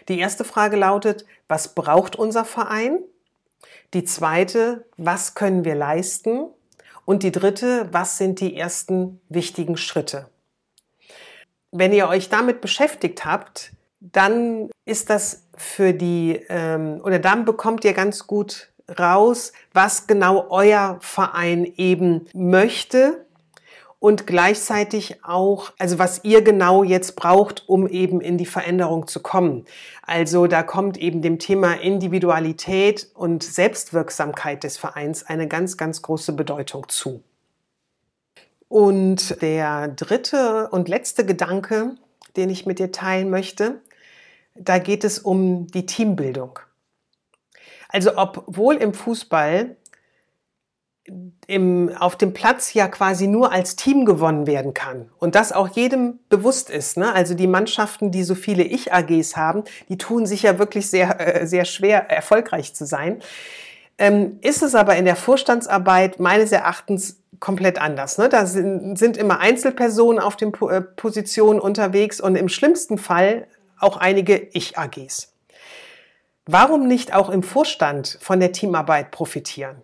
Die 0.09 0.19
erste 0.19 0.45
Frage 0.45 0.77
lautet, 0.77 1.27
was 1.49 1.75
braucht 1.75 2.15
unser 2.15 2.45
Verein? 2.45 3.01
Die 3.93 4.05
zweite, 4.05 4.85
was 4.97 5.35
können 5.35 5.65
wir 5.65 5.75
leisten? 5.75 6.47
Und 7.07 7.23
die 7.23 7.33
dritte, 7.33 7.89
was 7.93 8.19
sind 8.19 8.41
die 8.41 8.57
ersten 8.57 9.21
wichtigen 9.29 9.79
Schritte? 9.79 10.29
Wenn 11.71 11.93
ihr 11.93 12.09
euch 12.09 12.29
damit 12.29 12.61
beschäftigt 12.61 13.25
habt, 13.25 13.73
dann 14.01 14.71
ist 14.85 15.09
das 15.09 15.45
für 15.57 15.95
die, 15.95 16.41
ähm, 16.49 17.01
oder 17.03 17.19
dann 17.19 17.45
bekommt 17.45 17.85
ihr 17.85 17.95
ganz 17.95 18.27
gut 18.27 18.71
raus, 18.99 19.53
was 19.73 20.07
genau 20.07 20.49
euer 20.51 20.99
Verein 21.01 21.65
eben 21.77 22.27
möchte 22.35 23.26
und 24.07 24.25
gleichzeitig 24.25 25.25
auch, 25.25 25.73
also 25.81 25.99
was 25.99 26.23
ihr 26.23 26.43
genau 26.43 26.85
jetzt 26.85 27.17
braucht, 27.17 27.69
um 27.69 27.89
eben 27.89 28.21
in 28.21 28.39
die 28.39 28.47
Veränderung 28.47 29.09
zu 29.09 29.19
kommen. 29.19 29.65
Also 30.03 30.47
da 30.47 30.63
kommt 30.63 30.97
eben 30.97 31.23
dem 31.23 31.41
Thema 31.41 31.73
Individualität 31.73 33.11
und 33.15 33.43
Selbstwirksamkeit 33.43 34.63
des 34.63 34.77
Vereins 34.77 35.25
eine 35.25 35.49
ganz, 35.49 35.77
ganz 35.77 36.03
große 36.03 36.35
Bedeutung 36.35 36.89
zu. 36.89 37.25
Und 38.69 39.43
der 39.43 39.89
dritte 39.89 40.69
und 40.71 40.89
letzte 40.89 41.27
Gedanke, 41.27 41.97
den 42.37 42.49
ich 42.49 42.65
mit 42.65 42.79
dir 42.79 42.93
teilen 42.93 43.29
möchte, 43.29 43.81
da 44.55 44.79
geht 44.79 45.03
es 45.03 45.19
um 45.19 45.67
die 45.67 45.85
Teambildung. 45.85 46.61
Also 47.89 48.13
obwohl 48.17 48.77
im 48.77 48.95
Fußball 48.95 49.75
im, 51.47 51.91
auf 51.99 52.17
dem 52.17 52.33
Platz 52.33 52.75
ja 52.75 52.89
quasi 52.89 53.27
nur 53.27 53.53
als 53.53 53.77
Team 53.77 54.05
gewonnen 54.05 54.47
werden 54.47 54.75
kann. 54.75 55.11
Und 55.19 55.35
das 55.35 55.53
auch 55.53 55.69
jedem 55.69 56.19
bewusst 56.29 56.71
ist. 56.71 56.97
Ne? 56.97 57.13
Also 57.13 57.35
die 57.35 57.47
Mannschaften, 57.47 58.11
die 58.11 58.25
so 58.25 58.35
viele 58.35 58.65
Ich-AGs 58.65 59.37
haben, 59.37 59.65
die 59.89 59.99
tun 59.99 60.27
sich 60.27 60.43
ja 60.43 60.59
wirklich 60.59 60.91
sehr, 60.91 61.43
äh, 61.43 61.47
sehr 61.47 61.65
schwer, 61.65 62.11
erfolgreich 62.11 62.75
zu 62.75 62.87
sein. 62.87 63.21
Ähm, 63.99 64.39
ist 64.43 64.63
es 64.63 64.75
aber 64.75 64.97
in 64.97 65.05
der 65.05 65.17
Vorstandsarbeit 65.17 66.21
meines 66.21 66.53
Erachtens 66.53 67.19
komplett 67.41 67.81
anders. 67.81 68.19
Ne? 68.19 68.29
Da 68.29 68.47
sind, 68.47 68.99
sind 68.99 69.17
immer 69.17 69.41
Einzelpersonen 69.41 70.21
auf 70.21 70.37
den 70.37 70.53
po 70.53 70.69
äh, 70.69 70.81
Positionen 70.81 71.61
unterwegs 71.61 72.21
und 72.21 72.37
im 72.37 72.49
schlimmsten 72.49 72.99
Fall 72.99 73.47
auch 73.79 73.97
einige 73.97 74.37
Ich-AGs. 74.37 75.33
Warum 76.47 76.87
nicht 76.87 77.15
auch 77.15 77.29
im 77.29 77.43
Vorstand 77.43 78.19
von 78.21 78.41
der 78.41 78.53
Teamarbeit 78.53 79.11
profitieren? 79.11 79.83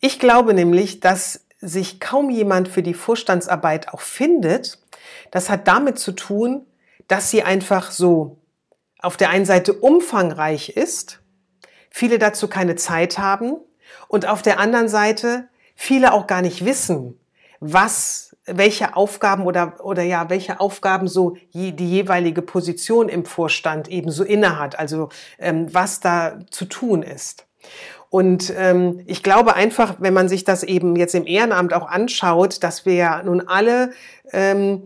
Ich 0.00 0.18
glaube 0.18 0.54
nämlich, 0.54 1.00
dass 1.00 1.44
sich 1.60 2.00
kaum 2.00 2.30
jemand 2.30 2.68
für 2.68 2.82
die 2.82 2.94
Vorstandsarbeit 2.94 3.88
auch 3.88 4.00
findet. 4.00 4.78
Das 5.30 5.50
hat 5.50 5.68
damit 5.68 5.98
zu 5.98 6.12
tun, 6.12 6.66
dass 7.06 7.30
sie 7.30 7.42
einfach 7.42 7.90
so 7.90 8.38
auf 8.98 9.16
der 9.16 9.30
einen 9.30 9.44
Seite 9.44 9.74
umfangreich 9.74 10.70
ist, 10.70 11.20
viele 11.90 12.18
dazu 12.18 12.48
keine 12.48 12.76
Zeit 12.76 13.18
haben 13.18 13.56
und 14.08 14.26
auf 14.26 14.42
der 14.42 14.58
anderen 14.58 14.88
Seite 14.88 15.48
viele 15.74 16.12
auch 16.12 16.26
gar 16.26 16.42
nicht 16.42 16.64
wissen, 16.64 17.18
was, 17.60 18.36
welche 18.44 18.96
Aufgaben 18.96 19.44
oder, 19.44 19.84
oder 19.84 20.02
ja, 20.02 20.30
welche 20.30 20.60
Aufgaben 20.60 21.08
so 21.08 21.36
je, 21.50 21.72
die 21.72 21.90
jeweilige 21.90 22.42
Position 22.42 23.08
im 23.08 23.24
Vorstand 23.24 23.88
eben 23.88 24.10
so 24.10 24.24
innehat, 24.24 24.78
also 24.78 25.10
ähm, 25.38 25.72
was 25.72 26.00
da 26.00 26.38
zu 26.50 26.64
tun 26.66 27.02
ist. 27.02 27.46
Und 28.10 28.52
ähm, 28.56 29.00
ich 29.06 29.22
glaube 29.22 29.54
einfach, 29.54 29.94
wenn 30.00 30.12
man 30.12 30.28
sich 30.28 30.44
das 30.44 30.64
eben 30.64 30.96
jetzt 30.96 31.14
im 31.14 31.26
Ehrenamt 31.26 31.72
auch 31.72 31.88
anschaut, 31.88 32.62
dass 32.62 32.84
wir 32.84 32.94
ja 32.94 33.22
nun 33.22 33.40
alle 33.46 33.92
ähm, 34.32 34.82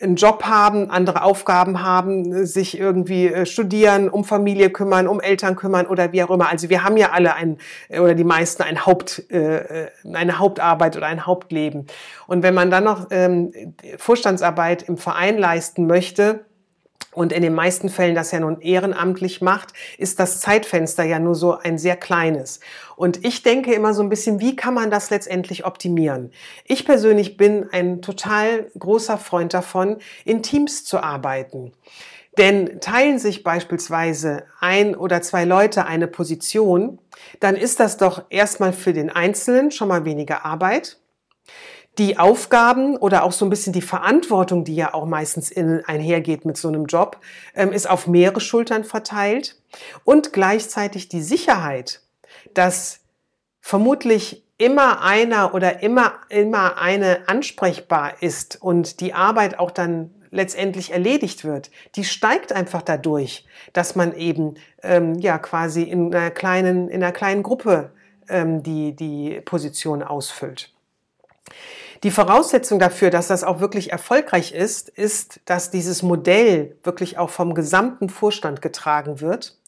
einen 0.00 0.14
Job 0.14 0.44
haben, 0.44 0.90
andere 0.90 1.22
Aufgaben 1.22 1.82
haben, 1.82 2.46
sich 2.46 2.78
irgendwie 2.78 3.26
äh, 3.26 3.46
studieren, 3.46 4.08
um 4.08 4.24
Familie 4.24 4.70
kümmern, 4.70 5.08
um 5.08 5.20
Eltern 5.20 5.56
kümmern 5.56 5.86
oder 5.86 6.12
wie 6.12 6.22
auch 6.22 6.30
immer. 6.30 6.48
Also 6.48 6.68
wir 6.68 6.84
haben 6.84 6.96
ja 6.96 7.10
alle 7.10 7.34
ein 7.34 7.58
oder 7.90 8.14
die 8.14 8.24
meisten 8.24 8.62
ein 8.62 8.86
Haupt, 8.86 9.24
äh, 9.30 9.86
äh, 9.86 9.88
eine 10.14 10.38
Hauptarbeit 10.38 10.96
oder 10.96 11.06
ein 11.06 11.26
Hauptleben. 11.26 11.88
Und 12.28 12.44
wenn 12.44 12.54
man 12.54 12.70
dann 12.70 12.84
noch 12.84 13.08
ähm, 13.10 13.52
Vorstandsarbeit 13.96 14.84
im 14.84 14.98
Verein 14.98 15.36
leisten 15.36 15.88
möchte, 15.88 16.44
und 17.12 17.32
in 17.32 17.42
den 17.42 17.54
meisten 17.54 17.88
Fällen 17.88 18.14
das 18.14 18.30
ja 18.30 18.40
nun 18.40 18.60
ehrenamtlich 18.60 19.40
macht, 19.40 19.72
ist 19.98 20.20
das 20.20 20.40
Zeitfenster 20.40 21.04
ja 21.04 21.18
nur 21.18 21.34
so 21.34 21.58
ein 21.58 21.78
sehr 21.78 21.96
kleines. 21.96 22.60
Und 22.96 23.24
ich 23.24 23.42
denke 23.42 23.74
immer 23.74 23.94
so 23.94 24.02
ein 24.02 24.08
bisschen, 24.08 24.40
wie 24.40 24.54
kann 24.54 24.74
man 24.74 24.90
das 24.90 25.10
letztendlich 25.10 25.64
optimieren? 25.64 26.32
Ich 26.64 26.84
persönlich 26.84 27.36
bin 27.36 27.68
ein 27.72 28.02
total 28.02 28.70
großer 28.78 29.18
Freund 29.18 29.54
davon, 29.54 29.96
in 30.24 30.42
Teams 30.42 30.84
zu 30.84 31.02
arbeiten. 31.02 31.72
Denn 32.36 32.80
teilen 32.80 33.18
sich 33.18 33.42
beispielsweise 33.42 34.44
ein 34.60 34.94
oder 34.94 35.20
zwei 35.20 35.44
Leute 35.44 35.86
eine 35.86 36.06
Position, 36.06 37.00
dann 37.40 37.56
ist 37.56 37.80
das 37.80 37.96
doch 37.96 38.26
erstmal 38.30 38.72
für 38.72 38.92
den 38.92 39.10
Einzelnen 39.10 39.72
schon 39.72 39.88
mal 39.88 40.04
weniger 40.04 40.44
Arbeit. 40.44 40.98
Die 41.98 42.18
Aufgaben 42.18 42.96
oder 42.96 43.24
auch 43.24 43.32
so 43.32 43.44
ein 43.44 43.50
bisschen 43.50 43.72
die 43.72 43.82
Verantwortung, 43.82 44.64
die 44.64 44.76
ja 44.76 44.94
auch 44.94 45.06
meistens 45.06 45.50
in, 45.50 45.84
einhergeht 45.84 46.44
mit 46.44 46.56
so 46.56 46.68
einem 46.68 46.86
Job, 46.86 47.18
ähm, 47.54 47.72
ist 47.72 47.90
auf 47.90 48.06
mehrere 48.06 48.40
Schultern 48.40 48.84
verteilt 48.84 49.60
und 50.04 50.32
gleichzeitig 50.32 51.08
die 51.08 51.22
Sicherheit, 51.22 52.02
dass 52.54 53.00
vermutlich 53.60 54.44
immer 54.58 55.02
einer 55.02 55.54
oder 55.54 55.82
immer, 55.82 56.14
immer 56.28 56.78
eine 56.78 57.28
ansprechbar 57.28 58.22
ist 58.22 58.60
und 58.62 59.00
die 59.00 59.12
Arbeit 59.12 59.58
auch 59.58 59.70
dann 59.70 60.14
letztendlich 60.30 60.92
erledigt 60.92 61.44
wird, 61.44 61.70
die 61.94 62.04
steigt 62.04 62.52
einfach 62.52 62.82
dadurch, 62.82 63.46
dass 63.72 63.96
man 63.96 64.14
eben 64.14 64.54
ähm, 64.82 65.14
ja 65.18 65.38
quasi 65.38 65.82
in 65.82 66.14
einer 66.14 66.30
kleinen, 66.30 66.88
in 66.88 67.02
einer 67.02 67.12
kleinen 67.12 67.42
Gruppe 67.42 67.92
ähm, 68.28 68.62
die, 68.62 68.94
die 68.94 69.40
Position 69.40 70.02
ausfüllt. 70.02 70.72
Die 72.02 72.10
Voraussetzung 72.10 72.78
dafür, 72.78 73.10
dass 73.10 73.28
das 73.28 73.42
auch 73.42 73.60
wirklich 73.60 73.90
erfolgreich 73.90 74.52
ist, 74.52 74.88
ist, 74.88 75.40
dass 75.46 75.70
dieses 75.70 76.02
Modell 76.02 76.76
wirklich 76.84 77.18
auch 77.18 77.30
vom 77.30 77.54
gesamten 77.54 78.08
Vorstand 78.08 78.62
getragen 78.62 79.20
wird 79.20 79.58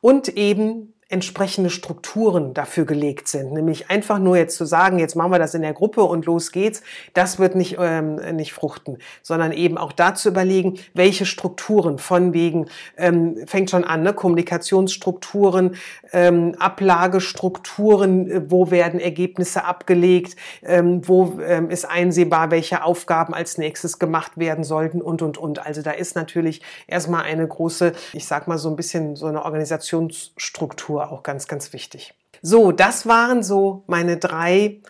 und 0.00 0.28
eben 0.28 0.94
entsprechende 1.08 1.70
Strukturen 1.70 2.52
dafür 2.52 2.84
gelegt 2.84 3.28
sind. 3.28 3.52
Nämlich 3.52 3.90
einfach 3.90 4.18
nur 4.18 4.36
jetzt 4.36 4.56
zu 4.56 4.64
sagen, 4.64 4.98
jetzt 4.98 5.14
machen 5.14 5.30
wir 5.30 5.38
das 5.38 5.54
in 5.54 5.62
der 5.62 5.72
Gruppe 5.72 6.02
und 6.02 6.26
los 6.26 6.50
geht's, 6.50 6.82
das 7.14 7.38
wird 7.38 7.54
nicht, 7.54 7.76
ähm, 7.78 8.16
nicht 8.34 8.52
fruchten, 8.52 8.98
sondern 9.22 9.52
eben 9.52 9.78
auch 9.78 9.92
dazu 9.92 10.28
überlegen, 10.28 10.80
welche 10.94 11.24
Strukturen 11.24 11.98
von 11.98 12.32
wegen, 12.32 12.66
ähm, 12.96 13.36
fängt 13.46 13.70
schon 13.70 13.84
an, 13.84 14.02
ne? 14.02 14.14
Kommunikationsstrukturen, 14.14 15.76
ähm, 16.12 16.56
Ablagestrukturen, 16.58 18.28
äh, 18.28 18.50
wo 18.50 18.72
werden 18.72 18.98
Ergebnisse 18.98 19.64
abgelegt, 19.64 20.34
ähm, 20.64 21.06
wo 21.06 21.38
ähm, 21.40 21.70
ist 21.70 21.84
einsehbar, 21.84 22.50
welche 22.50 22.82
Aufgaben 22.82 23.32
als 23.32 23.58
nächstes 23.58 24.00
gemacht 24.00 24.38
werden 24.38 24.64
sollten 24.64 25.00
und, 25.00 25.22
und, 25.22 25.38
und. 25.38 25.64
Also 25.64 25.82
da 25.82 25.92
ist 25.92 26.16
natürlich 26.16 26.62
erstmal 26.88 27.22
eine 27.22 27.46
große, 27.46 27.92
ich 28.12 28.26
sag 28.26 28.48
mal 28.48 28.58
so 28.58 28.68
ein 28.68 28.76
bisschen 28.76 29.14
so 29.14 29.26
eine 29.26 29.44
Organisationsstruktur 29.44 30.95
Struktur 30.96 31.12
auch 31.12 31.22
ganz, 31.22 31.46
ganz 31.46 31.72
wichtig. 31.72 32.14
So, 32.42 32.72
das 32.72 33.06
waren 33.06 33.42
so 33.42 33.84
meine 33.86 34.16
drei 34.16 34.80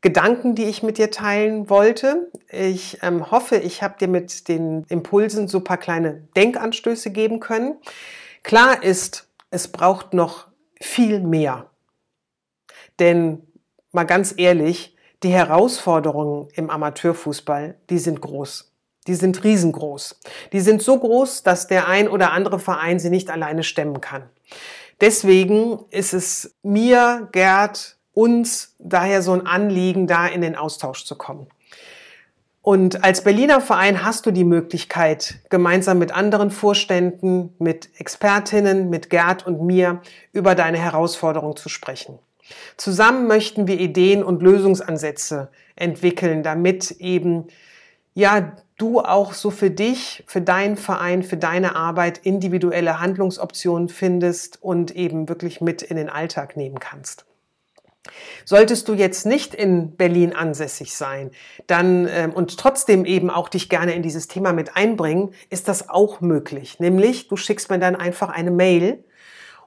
Gedanken, 0.00 0.54
die 0.54 0.64
ich 0.64 0.82
mit 0.82 0.98
dir 0.98 1.10
teilen 1.10 1.68
wollte. 1.68 2.30
Ich 2.50 2.98
ähm, 3.02 3.30
hoffe, 3.30 3.56
ich 3.56 3.82
habe 3.82 3.98
dir 3.98 4.08
mit 4.08 4.48
den 4.48 4.84
Impulsen 4.88 5.48
so 5.48 5.60
paar 5.60 5.76
kleine 5.76 6.28
Denkanstöße 6.36 7.10
geben 7.10 7.40
können. 7.40 7.76
Klar 8.42 8.82
ist, 8.82 9.28
es 9.50 9.68
braucht 9.68 10.14
noch 10.14 10.48
viel 10.80 11.20
mehr. 11.20 11.66
Denn 13.00 13.42
mal 13.92 14.04
ganz 14.04 14.34
ehrlich, 14.36 14.96
die 15.24 15.30
Herausforderungen 15.30 16.48
im 16.54 16.70
Amateurfußball, 16.70 17.74
die 17.90 17.98
sind 17.98 18.20
groß. 18.20 18.72
Die 19.08 19.14
sind 19.14 19.42
riesengroß. 19.42 20.20
Die 20.52 20.60
sind 20.60 20.82
so 20.82 20.98
groß, 20.98 21.42
dass 21.42 21.66
der 21.66 21.88
ein 21.88 22.08
oder 22.08 22.32
andere 22.32 22.58
Verein 22.58 23.00
sie 23.00 23.10
nicht 23.10 23.30
alleine 23.30 23.64
stemmen 23.64 24.00
kann. 24.00 24.28
Deswegen 25.00 25.84
ist 25.90 26.12
es 26.12 26.56
mir, 26.62 27.28
Gerd, 27.32 27.96
uns 28.14 28.74
daher 28.78 29.22
so 29.22 29.32
ein 29.32 29.46
Anliegen, 29.46 30.06
da 30.06 30.26
in 30.26 30.40
den 30.40 30.56
Austausch 30.56 31.04
zu 31.04 31.16
kommen. 31.16 31.46
Und 32.62 33.04
als 33.04 33.22
Berliner 33.22 33.60
Verein 33.60 34.04
hast 34.04 34.26
du 34.26 34.30
die 34.30 34.44
Möglichkeit, 34.44 35.38
gemeinsam 35.48 35.98
mit 35.98 36.12
anderen 36.12 36.50
Vorständen, 36.50 37.54
mit 37.58 37.88
Expertinnen, 37.98 38.90
mit 38.90 39.08
Gerd 39.08 39.46
und 39.46 39.62
mir 39.62 40.02
über 40.32 40.54
deine 40.54 40.78
Herausforderung 40.78 41.56
zu 41.56 41.68
sprechen. 41.68 42.18
Zusammen 42.76 43.26
möchten 43.26 43.66
wir 43.68 43.78
Ideen 43.78 44.22
und 44.22 44.42
Lösungsansätze 44.42 45.50
entwickeln, 45.76 46.42
damit 46.42 46.90
eben 46.90 47.46
ja 48.18 48.56
du 48.78 49.00
auch 49.00 49.32
so 49.32 49.50
für 49.50 49.70
dich, 49.70 50.24
für 50.26 50.40
deinen 50.40 50.76
Verein, 50.76 51.22
für 51.22 51.36
deine 51.36 51.76
Arbeit 51.76 52.18
individuelle 52.18 53.00
Handlungsoptionen 53.00 53.88
findest 53.88 54.60
und 54.60 54.94
eben 54.94 55.28
wirklich 55.28 55.60
mit 55.60 55.82
in 55.82 55.96
den 55.96 56.08
Alltag 56.08 56.56
nehmen 56.56 56.80
kannst. 56.80 57.24
Solltest 58.44 58.88
du 58.88 58.94
jetzt 58.94 59.24
nicht 59.24 59.54
in 59.54 59.96
Berlin 59.96 60.34
ansässig 60.34 60.96
sein, 60.96 61.30
dann 61.66 62.08
ähm, 62.10 62.32
und 62.32 62.58
trotzdem 62.58 63.04
eben 63.04 63.30
auch 63.30 63.48
dich 63.48 63.68
gerne 63.68 63.92
in 63.92 64.02
dieses 64.02 64.26
Thema 64.26 64.52
mit 64.52 64.76
einbringen, 64.76 65.32
ist 65.50 65.68
das 65.68 65.88
auch 65.88 66.20
möglich. 66.20 66.80
Nämlich, 66.80 67.28
du 67.28 67.36
schickst 67.36 67.70
mir 67.70 67.78
dann 67.78 67.94
einfach 67.94 68.30
eine 68.30 68.50
Mail 68.50 69.04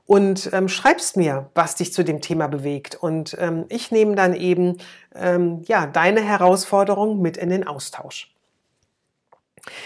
und 0.08 0.50
ähm, 0.52 0.68
schreibst 0.68 1.16
mir, 1.16 1.50
was 1.54 1.76
dich 1.76 1.94
zu 1.94 2.04
dem 2.04 2.20
Thema 2.20 2.48
bewegt. 2.48 2.96
Und 2.96 3.38
ähm, 3.40 3.66
ich 3.70 3.92
nehme 3.92 4.16
dann 4.16 4.34
eben 4.34 4.78
ähm, 5.16 5.62
ja 5.68 5.86
deine 5.86 6.22
Herausforderung 6.22 7.22
mit 7.22 7.38
in 7.38 7.50
den 7.50 7.68
Austausch. 7.68 8.32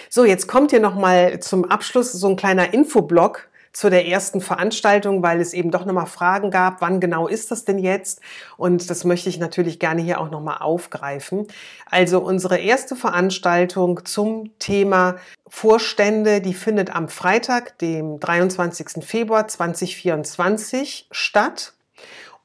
So, 0.09 0.25
jetzt 0.25 0.47
kommt 0.47 0.71
hier 0.71 0.79
nochmal 0.79 1.39
zum 1.39 1.65
Abschluss 1.65 2.11
so 2.11 2.27
ein 2.27 2.35
kleiner 2.35 2.73
Infoblock 2.73 3.49
zu 3.75 3.89
der 3.89 4.07
ersten 4.07 4.39
Veranstaltung, 4.39 5.21
weil 5.21 5.41
es 5.41 5.53
eben 5.53 5.69
doch 5.69 5.85
nochmal 5.85 6.05
Fragen 6.05 6.49
gab, 6.49 6.79
wann 6.79 7.01
genau 7.01 7.27
ist 7.27 7.51
das 7.51 7.65
denn 7.65 7.77
jetzt? 7.77 8.21
Und 8.55 8.89
das 8.89 9.03
möchte 9.03 9.27
ich 9.27 9.37
natürlich 9.37 9.79
gerne 9.79 10.01
hier 10.01 10.21
auch 10.21 10.31
nochmal 10.31 10.59
aufgreifen. 10.59 11.47
Also 11.91 12.19
unsere 12.19 12.57
erste 12.57 12.95
Veranstaltung 12.95 14.05
zum 14.05 14.57
Thema 14.59 15.17
Vorstände, 15.45 16.39
die 16.39 16.53
findet 16.53 16.95
am 16.95 17.09
Freitag, 17.09 17.77
dem 17.79 18.17
23. 18.21 19.03
Februar 19.03 19.49
2024 19.49 21.09
statt. 21.11 21.73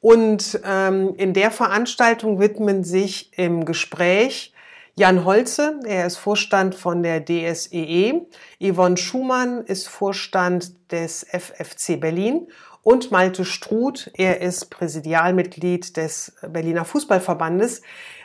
Und 0.00 0.60
ähm, 0.64 1.14
in 1.16 1.32
der 1.32 1.52
Veranstaltung 1.52 2.40
widmen 2.40 2.82
sich 2.82 3.30
im 3.38 3.66
Gespräch 3.66 4.52
Jan 5.00 5.24
Holze, 5.24 5.80
er 5.86 6.04
ist 6.04 6.18
Vorstand 6.18 6.74
von 6.74 7.02
der 7.02 7.24
DSEE. 7.24 8.26
E. 8.60 8.70
Yvonne 8.70 8.98
Schumann 8.98 9.64
ist 9.64 9.88
Vorstand 9.88 10.92
des 10.92 11.24
FFC 11.24 11.98
Berlin. 11.98 12.48
Und 12.82 13.10
Malte 13.10 13.46
Struth, 13.46 14.10
er 14.12 14.42
ist 14.42 14.66
Präsidialmitglied 14.68 15.96
des 15.96 16.36
Berliner 16.46 16.84
Fußballverbandes. 16.84 17.80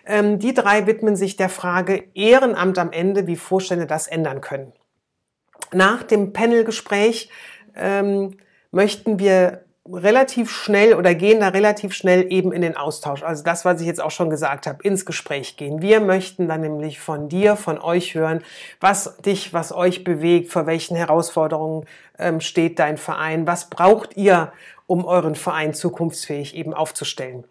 Ähm, 0.06 0.38
die 0.38 0.54
drei 0.54 0.86
widmen 0.86 1.16
sich 1.16 1.38
der 1.38 1.48
Frage 1.48 2.10
Ehrenamt 2.14 2.78
am 2.78 2.92
Ende, 2.92 3.26
wie 3.26 3.38
Vorstände 3.38 3.88
das 3.88 4.08
ändern 4.08 4.42
können. 4.42 4.74
Nach 5.72 6.04
dem 6.04 6.34
Panelgespräch 6.34 7.30
ähm, 7.74 8.36
möchten 8.72 9.18
wir 9.18 9.64
relativ 9.91 10.50
schnell 10.50 10.95
oder 10.95 11.13
gehen 11.13 11.41
da 11.41 11.50
relativ 11.50 11.93
schnell 11.93 12.32
eben 12.32 12.52
in 12.52 12.62
den 12.62 12.76
Austausch. 12.76 13.21
Also 13.21 13.43
das, 13.43 13.65
was 13.65 13.82
ich 13.82 13.88
jetzt 13.88 14.02
auch 14.02 14.12
schon 14.12 14.30
gesagt 14.30 14.65
habe, 14.65 14.82
ins 14.82 15.06
Gespräch 15.06 15.58
gehen. 15.58 15.82
Wir 15.82 16.00
möchten 16.00 16.48
dann 16.48 16.62
nämlich 16.62 17.00
von 17.00 17.30
dir, 17.30 17.56
von 17.56 17.80
euch 17.80 18.15
hören, 18.15 18.41
was 18.80 19.17
dich, 19.17 19.54
was 19.54 19.71
euch 19.71 20.04
bewegt, 20.04 20.52
vor 20.52 20.65
welchen 20.65 20.95
Herausforderungen 20.95 21.86
ähm, 22.17 22.41
steht 22.41 22.80
dein 22.80 22.98
Verein, 22.98 23.45
was 23.45 23.69
braucht 23.69 24.17
ihr, 24.17 24.52
um 24.88 25.06
euren 25.06 25.36
Verein 25.36 25.74
zukunftsfähig 25.74 26.56
eben 26.56 26.74
aufzustellen. 26.74 27.45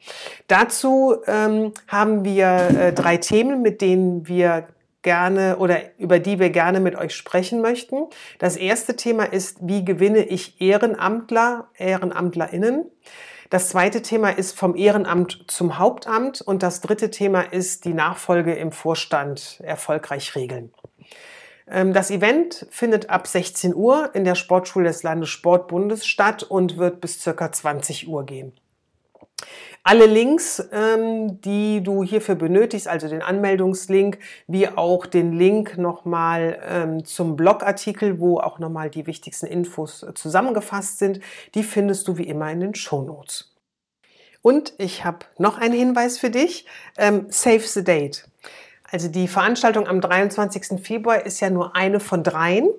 Dazu 0.46 1.16
ähm, 1.26 1.72
haben 1.88 2.24
wir 2.24 2.46
äh, 2.46 2.92
drei 2.92 3.16
Themen, 3.16 3.60
mit 3.62 3.80
denen 3.80 4.28
wir 4.28 4.68
gerne 5.04 5.58
oder 5.58 5.96
über 5.98 6.18
die 6.18 6.40
wir 6.40 6.50
gerne 6.50 6.80
mit 6.80 6.96
euch 6.96 7.14
sprechen 7.14 7.60
möchten. 7.60 8.06
Das 8.40 8.56
erste 8.56 8.96
Thema 8.96 9.24
ist, 9.24 9.58
wie 9.60 9.84
gewinne 9.84 10.24
ich 10.24 10.60
Ehrenamtler, 10.60 11.68
Ehrenamtlerinnen? 11.76 12.90
Das 13.50 13.68
zweite 13.68 14.02
Thema 14.02 14.30
ist 14.30 14.58
vom 14.58 14.74
Ehrenamt 14.74 15.44
zum 15.46 15.78
Hauptamt 15.78 16.40
und 16.40 16.64
das 16.64 16.80
dritte 16.80 17.10
Thema 17.10 17.42
ist 17.42 17.84
die 17.84 17.94
Nachfolge 17.94 18.54
im 18.54 18.72
Vorstand 18.72 19.60
erfolgreich 19.62 20.34
regeln. 20.34 20.72
Ähm, 21.70 21.92
das 21.92 22.10
Event 22.10 22.66
findet 22.70 23.10
ab 23.10 23.26
16 23.28 23.74
Uhr 23.74 24.10
in 24.14 24.24
der 24.24 24.34
Sportschule 24.34 24.88
des 24.88 25.02
Landessportbundes 25.02 26.06
statt 26.06 26.42
und 26.42 26.78
wird 26.78 27.00
bis 27.00 27.20
circa 27.20 27.52
20 27.52 28.08
Uhr 28.08 28.26
gehen. 28.26 28.52
Alle 29.86 30.06
Links, 30.06 30.66
ähm, 30.72 31.42
die 31.42 31.82
du 31.82 32.02
hierfür 32.02 32.36
benötigst, 32.36 32.88
also 32.88 33.06
den 33.06 33.20
Anmeldungslink, 33.20 34.18
wie 34.46 34.66
auch 34.66 35.04
den 35.04 35.34
Link 35.34 35.76
nochmal 35.76 36.58
ähm, 36.66 37.04
zum 37.04 37.36
Blogartikel, 37.36 38.18
wo 38.18 38.38
auch 38.38 38.58
nochmal 38.58 38.88
die 38.88 39.06
wichtigsten 39.06 39.44
Infos 39.44 40.02
äh, 40.02 40.14
zusammengefasst 40.14 40.98
sind, 40.98 41.20
die 41.54 41.62
findest 41.62 42.08
du 42.08 42.16
wie 42.16 42.26
immer 42.26 42.50
in 42.50 42.60
den 42.60 42.74
Show 42.74 43.02
Notes. 43.02 43.54
Und 44.40 44.72
ich 44.78 45.04
habe 45.04 45.26
noch 45.36 45.58
einen 45.58 45.74
Hinweis 45.74 46.18
für 46.18 46.30
dich. 46.30 46.64
Ähm, 46.96 47.26
Save 47.28 47.60
the 47.60 47.84
Date. 47.84 48.26
Also 48.90 49.08
die 49.08 49.28
Veranstaltung 49.28 49.86
am 49.86 50.00
23. 50.00 50.80
Februar 50.82 51.26
ist 51.26 51.40
ja 51.40 51.50
nur 51.50 51.76
eine 51.76 52.00
von 52.00 52.22
dreien. 52.22 52.70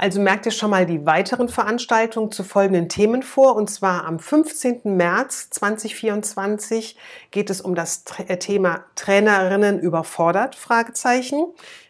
Also 0.00 0.20
merkt 0.20 0.46
ihr 0.46 0.52
schon 0.52 0.70
mal 0.70 0.86
die 0.86 1.04
weiteren 1.06 1.48
Veranstaltungen 1.48 2.30
zu 2.30 2.44
folgenden 2.44 2.88
Themen 2.88 3.24
vor. 3.24 3.56
Und 3.56 3.68
zwar 3.68 4.04
am 4.04 4.20
15. 4.20 4.82
März 4.84 5.50
2024 5.50 6.96
geht 7.32 7.50
es 7.50 7.60
um 7.60 7.74
das 7.74 8.04
äh, 8.28 8.36
Thema 8.38 8.84
Trainerinnen 8.94 9.80
überfordert, 9.80 10.54
Fragezeichen, 10.54 11.46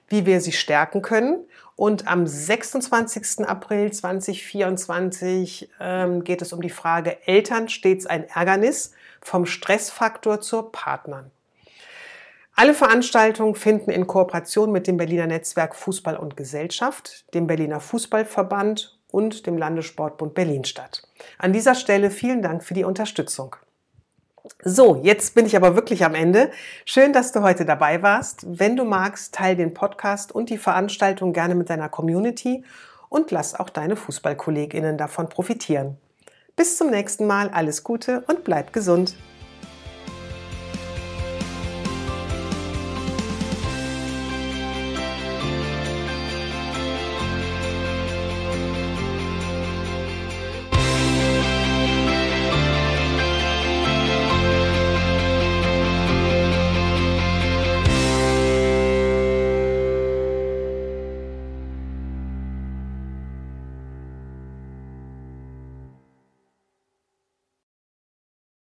wie 0.09 0.25
wir 0.25 0.40
sie 0.40 0.53
stärken 0.53 1.03
können. 1.03 1.44
Und 1.77 2.09
am 2.09 2.27
26. 2.27 3.47
April 3.47 3.92
2024 3.92 5.71
ähm, 5.79 6.25
geht 6.25 6.40
es 6.40 6.55
um 6.55 6.62
die 6.62 6.71
Frage 6.71 7.29
Eltern 7.29 7.68
stets 7.68 8.07
ein 8.07 8.27
Ärgernis 8.27 8.92
vom 9.21 9.44
Stressfaktor 9.44 10.40
zur 10.40 10.73
Partnern. 10.73 11.31
Alle 12.61 12.75
Veranstaltungen 12.75 13.55
finden 13.55 13.92
in 13.92 14.09
Kooperation 14.09 14.73
mit 14.73 14.88
dem 14.88 14.97
Berliner 14.97 15.29
Netzwerk 15.29 15.77
Fußball 15.77 16.16
und 16.16 16.37
Gesellschaft, 16.37 17.33
dem 17.33 17.47
Berliner 17.47 17.79
Fußballverband 17.79 18.99
und 19.12 19.47
dem 19.47 19.57
Landessportbund 19.57 20.35
Berlin 20.35 20.64
statt. 20.64 21.05
An 21.38 21.53
dieser 21.53 21.77
Stelle 21.77 22.11
vielen 22.11 22.42
Dank 22.42 22.64
für 22.64 22.75
die 22.75 22.83
Unterstützung. 22.83 23.55
So, 24.64 24.97
jetzt 25.05 25.37
bin 25.37 25.47
ich 25.47 25.55
aber 25.55 25.77
wirklich 25.77 26.05
am 26.05 26.16
Ende. 26.16 26.51
Schön, 26.85 27.12
dass 27.12 27.31
du 27.31 27.42
heute 27.42 27.64
dabei 27.64 28.03
warst. 28.03 28.44
Wenn 28.44 28.75
du 28.75 28.83
magst, 28.83 29.37
teile 29.37 29.55
den 29.55 29.73
Podcast 29.73 30.33
und 30.33 30.51
die 30.51 30.59
Veranstaltung 30.59 31.33
gerne 31.33 31.55
mit 31.55 31.71
deiner 31.71 31.88
Community 31.88 32.64
und 33.09 33.31
lass 33.31 33.55
auch 33.55 33.71
deine 33.71 33.94
Fußballkolleginnen 33.94 34.99
davon 34.99 35.29
profitieren. 35.29 35.97
Bis 36.57 36.77
zum 36.77 36.90
nächsten 36.90 37.29
Mal, 37.29 37.51
alles 37.51 37.85
Gute 37.85 38.25
und 38.27 38.42
bleib 38.42 38.73
gesund. 38.73 39.14